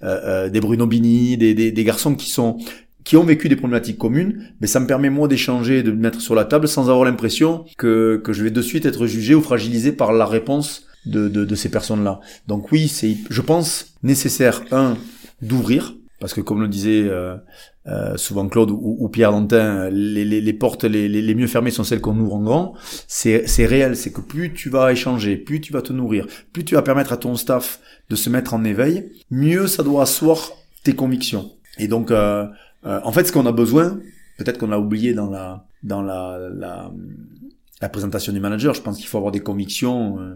[0.03, 2.57] euh, des Bruno Bini, des, des, des garçons qui sont
[3.04, 6.22] qui ont vécu des problématiques communes, mais ça me permet moi d'échanger, de me mettre
[6.22, 9.41] sur la table sans avoir l'impression que, que je vais de suite être jugé ou
[9.41, 12.20] fragilisé par la réponse de, de, de ces personnes-là.
[12.47, 14.97] Donc oui, c'est, je pense, nécessaire, un,
[15.41, 17.36] d'ouvrir, parce que comme le disait euh,
[17.88, 21.72] euh, souvent Claude ou, ou Pierre Dantin, les, les, les portes les, les, mieux fermées
[21.72, 22.74] sont celles qu'on ouvre en grand.
[23.08, 26.64] C'est, c'est réel, c'est que plus tu vas échanger, plus tu vas te nourrir, plus
[26.64, 27.80] tu vas permettre à ton staff
[28.12, 30.52] de se mettre en éveil, mieux ça doit asseoir
[30.84, 31.49] tes convictions.
[31.80, 32.45] Et donc, euh,
[32.86, 33.99] euh, en fait, ce qu'on a besoin,
[34.38, 36.91] peut-être qu'on l'a oublié dans la dans la, la,
[37.82, 40.36] la présentation du manager, je pense qu'il faut avoir des convictions euh,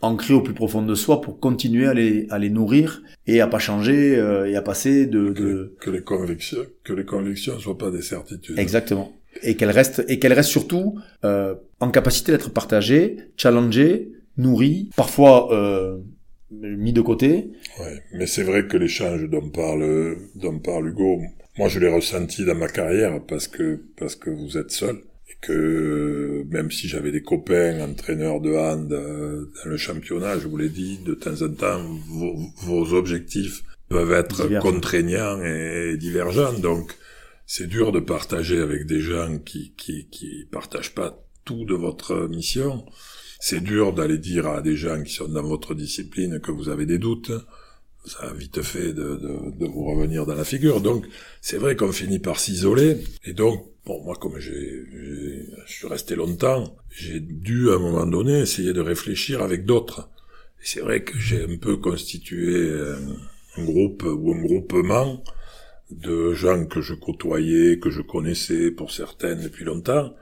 [0.00, 3.46] ancrées au plus profond de soi pour continuer à les à les nourrir et à
[3.46, 5.76] pas changer euh, et à passer de, que, de...
[5.80, 8.58] que les convictions que les convictions soient pas des certitudes.
[8.58, 9.12] Exactement.
[9.42, 15.52] Et qu'elles restent et qu'elles restent surtout euh, en capacité d'être partagées, challengées, nourries, parfois
[15.52, 15.98] euh,
[16.50, 17.50] mis de côté.
[17.78, 21.20] Ouais, mais c'est vrai que l'échange dont parle dont parle Hugo,
[21.58, 24.96] moi, je l'ai ressenti dans ma carrière parce que parce que vous êtes seul
[25.28, 30.46] et que même si j'avais des copains entraîneurs de hand euh, dans le championnat, je
[30.46, 36.58] vous l'ai dit, de temps en temps, vos, vos objectifs peuvent être contraignants et divergents.
[36.58, 36.94] Donc,
[37.46, 42.28] c'est dur de partager avec des gens qui, qui, qui partagent pas tout de votre
[42.28, 42.84] mission.
[43.40, 46.86] C'est dur d'aller dire à des gens qui sont dans votre discipline que vous avez
[46.86, 47.32] des doutes.
[48.04, 50.80] Ça a vite fait de, de, de vous revenir dans la figure.
[50.80, 51.06] Donc,
[51.40, 52.98] c'est vrai qu'on finit par s'isoler.
[53.24, 54.84] Et donc, bon, moi, comme j'ai,
[55.66, 60.08] je suis resté longtemps, j'ai dû, à un moment donné, essayer de réfléchir avec d'autres.
[60.60, 62.70] Et c'est vrai que j'ai un peu constitué
[63.56, 65.22] un, groupe ou un groupement
[65.90, 70.14] de gens que je côtoyais, que je connaissais pour certaines depuis longtemps,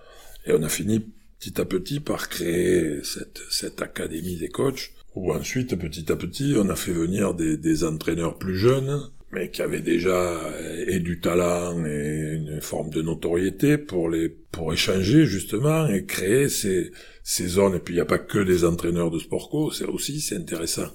[0.46, 1.04] et on a fini
[1.38, 6.54] petit à petit par créer cette, cette académie des coachs, où ensuite, petit à petit,
[6.56, 9.00] on a fait venir des, des entraîneurs plus jeunes,
[9.32, 10.40] mais qui avaient déjà
[10.86, 16.48] et du talent et une forme de notoriété pour les pour échanger justement et créer
[16.48, 16.92] ces,
[17.24, 17.74] ces zones.
[17.74, 20.36] Et puis il n'y a pas que des entraîneurs de sport co, c'est aussi c'est
[20.36, 20.90] intéressant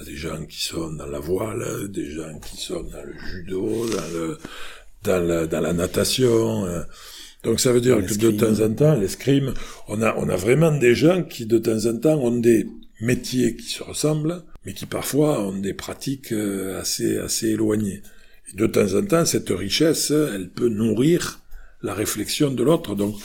[0.00, 3.86] a des gens qui sont dans la voile, des gens qui sont dans le judo,
[3.88, 4.38] dans le
[5.02, 6.66] dans la, dans la natation.
[6.66, 6.86] Hein.
[7.42, 9.54] Donc ça veut dire que de temps en temps, l'escrime,
[9.88, 12.66] on a on a vraiment des gens qui de temps en temps ont des
[13.00, 18.02] métiers qui se ressemblent, mais qui parfois ont des pratiques euh, assez assez éloignées.
[18.52, 21.40] Et de temps en temps, cette richesse, elle peut nourrir
[21.82, 22.94] la réflexion de l'autre.
[22.94, 23.16] Donc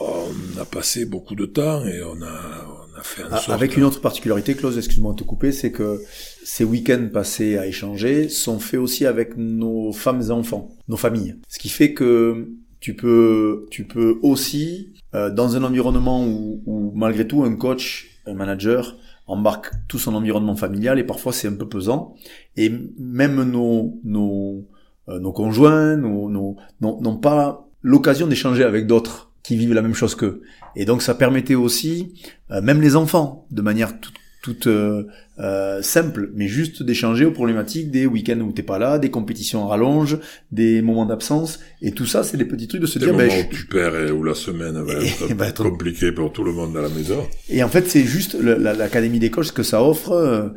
[0.00, 3.76] on a passé beaucoup de temps et on a, on a fait un ah, Avec
[3.76, 6.02] une autre particularité, Claude, excuse-moi de te couper, c'est que
[6.44, 11.36] ces week-ends passés à échanger sont faits aussi avec nos femmes et enfants, nos familles.
[11.48, 12.48] Ce qui fait que
[12.80, 18.20] tu peux, tu peux aussi, euh, dans un environnement où, où, malgré tout un coach,
[18.26, 18.96] un manager
[19.26, 22.14] embarque tout son environnement familial et parfois c'est un peu pesant.
[22.56, 24.66] Et même nos, nos,
[25.08, 30.14] euh, conjoints, nos, nos, n'ont pas l'occasion d'échanger avec d'autres qui vivent la même chose
[30.14, 30.42] qu'eux.
[30.76, 32.14] Et donc ça permettait aussi,
[32.50, 34.14] euh, même les enfants, de manière toute,
[34.44, 35.04] toute euh,
[35.38, 39.62] euh, simple, mais juste d'échanger aux problématiques des week-ends où t'es pas là, des compétitions
[39.62, 40.18] en rallonge,
[40.52, 43.16] des moments d'absence, et tout ça, c'est des petits trucs de se des dire...
[43.16, 44.78] Ben, où tu perds et où la semaine
[45.34, 47.26] va être, compliquée pour tout le monde à la maison.
[47.48, 50.50] Et en fait, c'est juste l'académie des coachs, ce que ça offre, euh,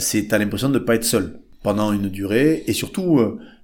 [0.00, 3.20] c'est t'as l'impression de pas être seul pendant une durée, et surtout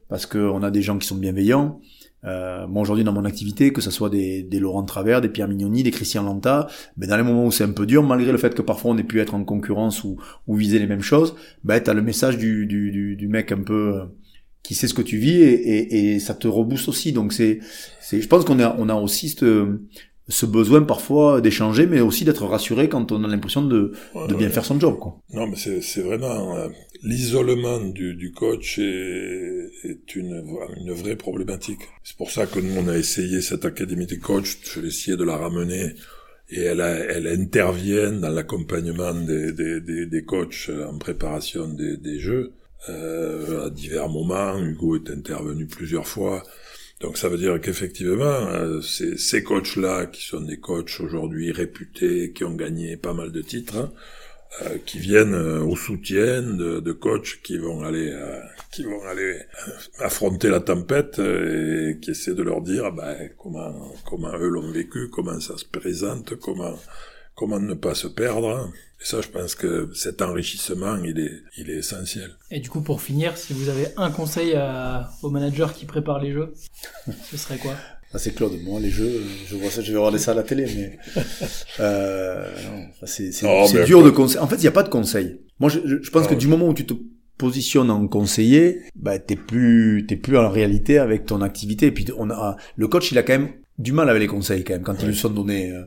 [0.09, 1.81] parce qu'on a des gens qui sont bienveillants,
[2.27, 5.49] euh, moi aujourd'hui dans mon activité, que ce soit des, des Laurent Travers, des Pierre
[5.49, 8.39] Mignoni, des Christian Lanta, ben dans les moments où c'est un peu dur, malgré le
[8.39, 10.17] fait que parfois on ait pu être en concurrence ou,
[10.47, 13.63] ou viser les mêmes choses, ben t'as le message du, du, du, du, mec un
[13.63, 14.05] peu euh,
[14.63, 17.13] qui sait ce que tu vis et, et, et ça te rebooste aussi.
[17.13, 17.61] Donc c'est,
[18.01, 19.45] c'est, je pense qu'on a, on a aussi cette,
[20.29, 24.35] ce besoin parfois d'échanger, mais aussi d'être rassuré quand on a l'impression de, ouais, de
[24.35, 24.53] bien ouais.
[24.53, 24.99] faire son job.
[24.99, 25.21] Quoi.
[25.33, 26.69] Non, mais c'est vraiment euh,
[27.03, 30.43] l'isolement du, du, coach est, est, une,
[30.81, 31.81] une vraie problématique.
[32.03, 35.17] C'est pour ça que nous on a essayé cette académie des coachs, je vais essayer
[35.17, 35.95] de la ramener
[36.51, 41.97] et elle, a, elle intervient dans l'accompagnement des, des, des, des, coachs en préparation des,
[41.97, 42.53] des jeux.
[42.91, 46.43] Euh, à divers moments, Hugo est intervenu plusieurs fois
[47.01, 52.33] donc ça veut dire qu'effectivement, euh, ces, ces coachs-là, qui sont des coachs aujourd'hui réputés,
[52.33, 53.93] qui ont gagné pas mal de titres, hein,
[54.63, 58.41] euh, qui viennent euh, au soutien de, de, coachs qui vont aller, euh,
[58.71, 63.93] qui vont aller euh, affronter la tempête et qui essaient de leur dire ben, comment,
[64.07, 66.79] comment eux l'ont vécu, comment ça se présente, comment,
[67.35, 68.71] comment ne pas se perdre.
[69.05, 72.31] Et ça, je pense que cet enrichissement, il est, il est essentiel.
[72.51, 76.23] Et du coup, pour finir, si vous avez un conseil à, aux managers qui préparent
[76.23, 76.55] les jeux,
[77.31, 77.75] ce serait quoi?
[78.15, 78.53] Ah, c'est Claude.
[78.63, 80.99] Moi, les jeux, je vois ça, je vais regarder ça à la télé, mais
[81.81, 82.49] euh,
[83.05, 84.39] c'est oh, dur de conseil.
[84.39, 85.41] En fait, il n'y a pas de conseil.
[85.61, 86.95] Moi, je, je pense oh, que du moment où tu te
[87.37, 91.87] positionnes en conseiller, bah, t'es plus, t'es plus en réalité avec ton activité.
[91.87, 94.65] Et puis, on a, le coach, il a quand même du mal avec les conseils
[94.65, 95.85] quand même quand ils lui sont donnés euh,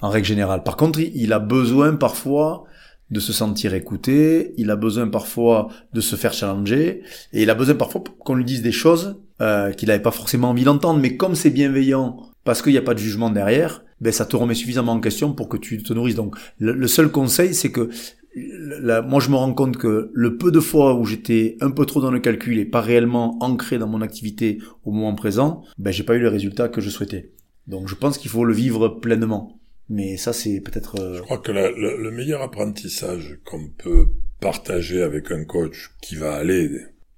[0.00, 0.62] en règle générale.
[0.62, 2.64] Par contre, il a besoin parfois
[3.10, 7.54] de se sentir écouté, il a besoin parfois de se faire challenger, et il a
[7.54, 11.16] besoin parfois qu'on lui dise des choses euh, qu'il n'avait pas forcément envie d'entendre, mais
[11.16, 14.54] comme c'est bienveillant, parce qu'il n'y a pas de jugement derrière, ben ça te remet
[14.54, 16.16] suffisamment en question pour que tu te nourrisses.
[16.16, 17.90] Donc le seul conseil, c'est que
[18.36, 22.00] moi je me rends compte que le peu de fois où j'étais un peu trop
[22.00, 26.02] dans le calcul et pas réellement ancré dans mon activité au moment présent, ben j'ai
[26.02, 27.32] pas eu le résultat que je souhaitais.
[27.66, 29.58] Donc je pense qu'il faut le vivre pleinement.
[29.88, 31.00] Mais ça c'est peut-être.
[31.00, 31.14] Euh...
[31.14, 34.08] Je crois que le, meilleur apprentissage qu'on peut
[34.40, 36.70] partager avec un coach qui va aller,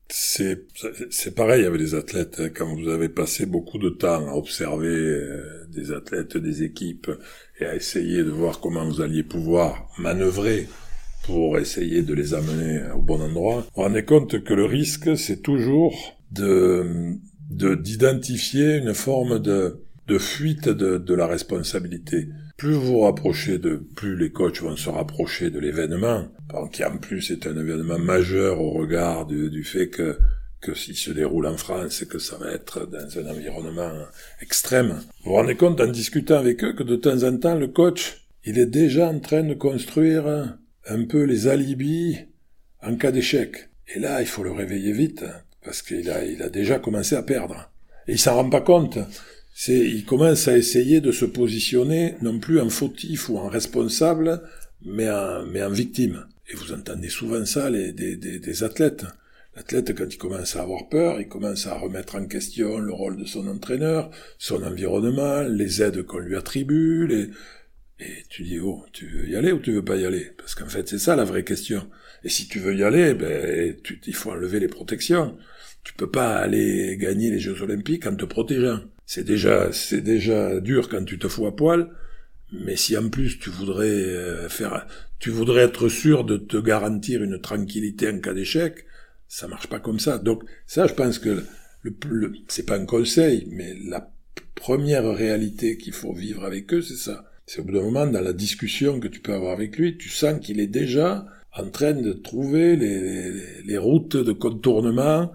[0.08, 0.66] c'est
[1.10, 2.36] c'est pareil avec les athlètes.
[2.38, 2.50] Hein.
[2.54, 7.10] Quand vous avez passé beaucoup de temps à observer euh, des athlètes, des équipes
[7.58, 10.68] et à essayer de voir comment vous alliez pouvoir manœuvrer
[11.28, 15.42] pour essayer de les amener au bon endroit, vous rendez compte que le risque, c'est
[15.42, 17.16] toujours de
[17.50, 22.28] d'identifier une forme de, de fuite de, de la responsabilité.
[22.56, 26.28] Plus vous vous rapprochez de, plus les coachs vont se rapprocher de l'événement,
[26.72, 30.18] qui en plus est un événement majeur au regard du, du fait que
[30.60, 33.92] que s'il se déroule en France, que ça va être dans un environnement
[34.40, 35.00] extrême.
[35.22, 38.26] Vous vous rendez compte en discutant avec eux que de temps en temps, le coach,
[38.44, 40.58] il est déjà en train de construire
[40.88, 42.18] un peu les alibis
[42.82, 43.68] en cas d'échec.
[43.94, 45.24] Et là, il faut le réveiller vite,
[45.64, 47.70] parce qu'il a, déjà commencé à perdre.
[48.06, 48.98] Et il s'en rend pas compte.
[49.66, 54.42] Il commence à essayer de se positionner non plus en fautif ou en responsable,
[54.82, 56.26] mais en, victime.
[56.50, 59.04] Et vous entendez souvent ça, des, des athlètes.
[59.58, 63.16] L'athlète, quand il commence à avoir peur, il commence à remettre en question le rôle
[63.16, 64.08] de son entraîneur,
[64.38, 67.30] son environnement, les aides qu'on lui attribue, les...
[68.00, 70.30] et tu dis, oh, tu veux y aller ou tu veux pas y aller?
[70.38, 71.88] Parce qu'en fait, c'est ça la vraie question.
[72.24, 75.36] Et si tu veux y aller, ben, tu, il faut enlever les protections.
[75.84, 78.80] Tu peux pas aller gagner les Jeux Olympiques en te protégeant.
[79.06, 81.90] C'est déjà, c'est déjà dur quand tu te fous à poil,
[82.52, 84.86] mais si en plus tu voudrais euh, faire,
[85.18, 88.84] tu voudrais être sûr de te garantir une tranquillité en cas d'échec,
[89.26, 90.18] ça marche pas comme ça.
[90.18, 91.42] Donc ça, je pense que
[91.82, 94.12] le, le c'est pas un conseil, mais la
[94.54, 97.27] première réalité qu'il faut vivre avec eux, c'est ça.
[97.48, 100.10] C'est au bout d'un moment, dans la discussion que tu peux avoir avec lui, tu
[100.10, 101.24] sens qu'il est déjà
[101.56, 105.32] en train de trouver les, les, routes de contournement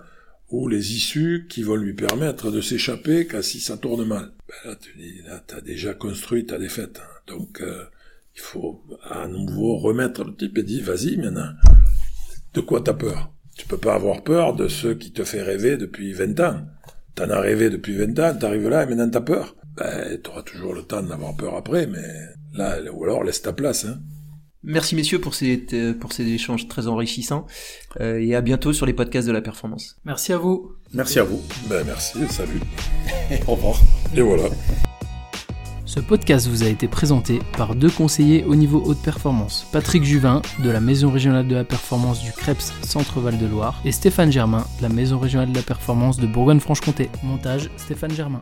[0.52, 4.32] ou les issues qui vont lui permettre de s'échapper quand si ça tourne mal.
[4.48, 7.02] Ben là, tu dis, là, t'as déjà construit ta défaite.
[7.02, 7.34] Hein.
[7.36, 7.86] Donc, euh,
[8.36, 11.50] il faut à nouveau remettre le type et dire, vas-y maintenant,
[12.54, 13.34] de quoi t'as peur?
[13.58, 16.62] Tu peux pas avoir peur de ceux qui te fait rêver depuis 20 ans.
[17.16, 19.56] T'en as rêvé depuis 20 ans, t'arrives là et maintenant t'as peur.
[19.78, 22.04] Ben, t'auras toujours le temps d'avoir peur après, mais
[22.54, 23.86] là, ou alors laisse ta place.
[23.86, 24.00] Hein.
[24.66, 25.58] Merci messieurs pour ces,
[26.00, 27.46] pour ces échanges très enrichissants
[28.00, 29.98] euh, et à bientôt sur les podcasts de la performance.
[30.06, 30.72] Merci à vous.
[30.94, 31.42] Merci à vous.
[31.68, 32.62] Ben merci, salut.
[33.48, 33.78] Au revoir.
[34.16, 34.46] Et voilà.
[35.86, 40.42] Ce podcast vous a été présenté par deux conseillers au niveau haute performance, Patrick Juvin
[40.64, 44.66] de la Maison régionale de la performance du Creps Centre-Val de Loire et Stéphane Germain
[44.78, 47.10] de la Maison régionale de la performance de Bourgogne-Franche-Comté.
[47.22, 48.40] Montage Stéphane Germain.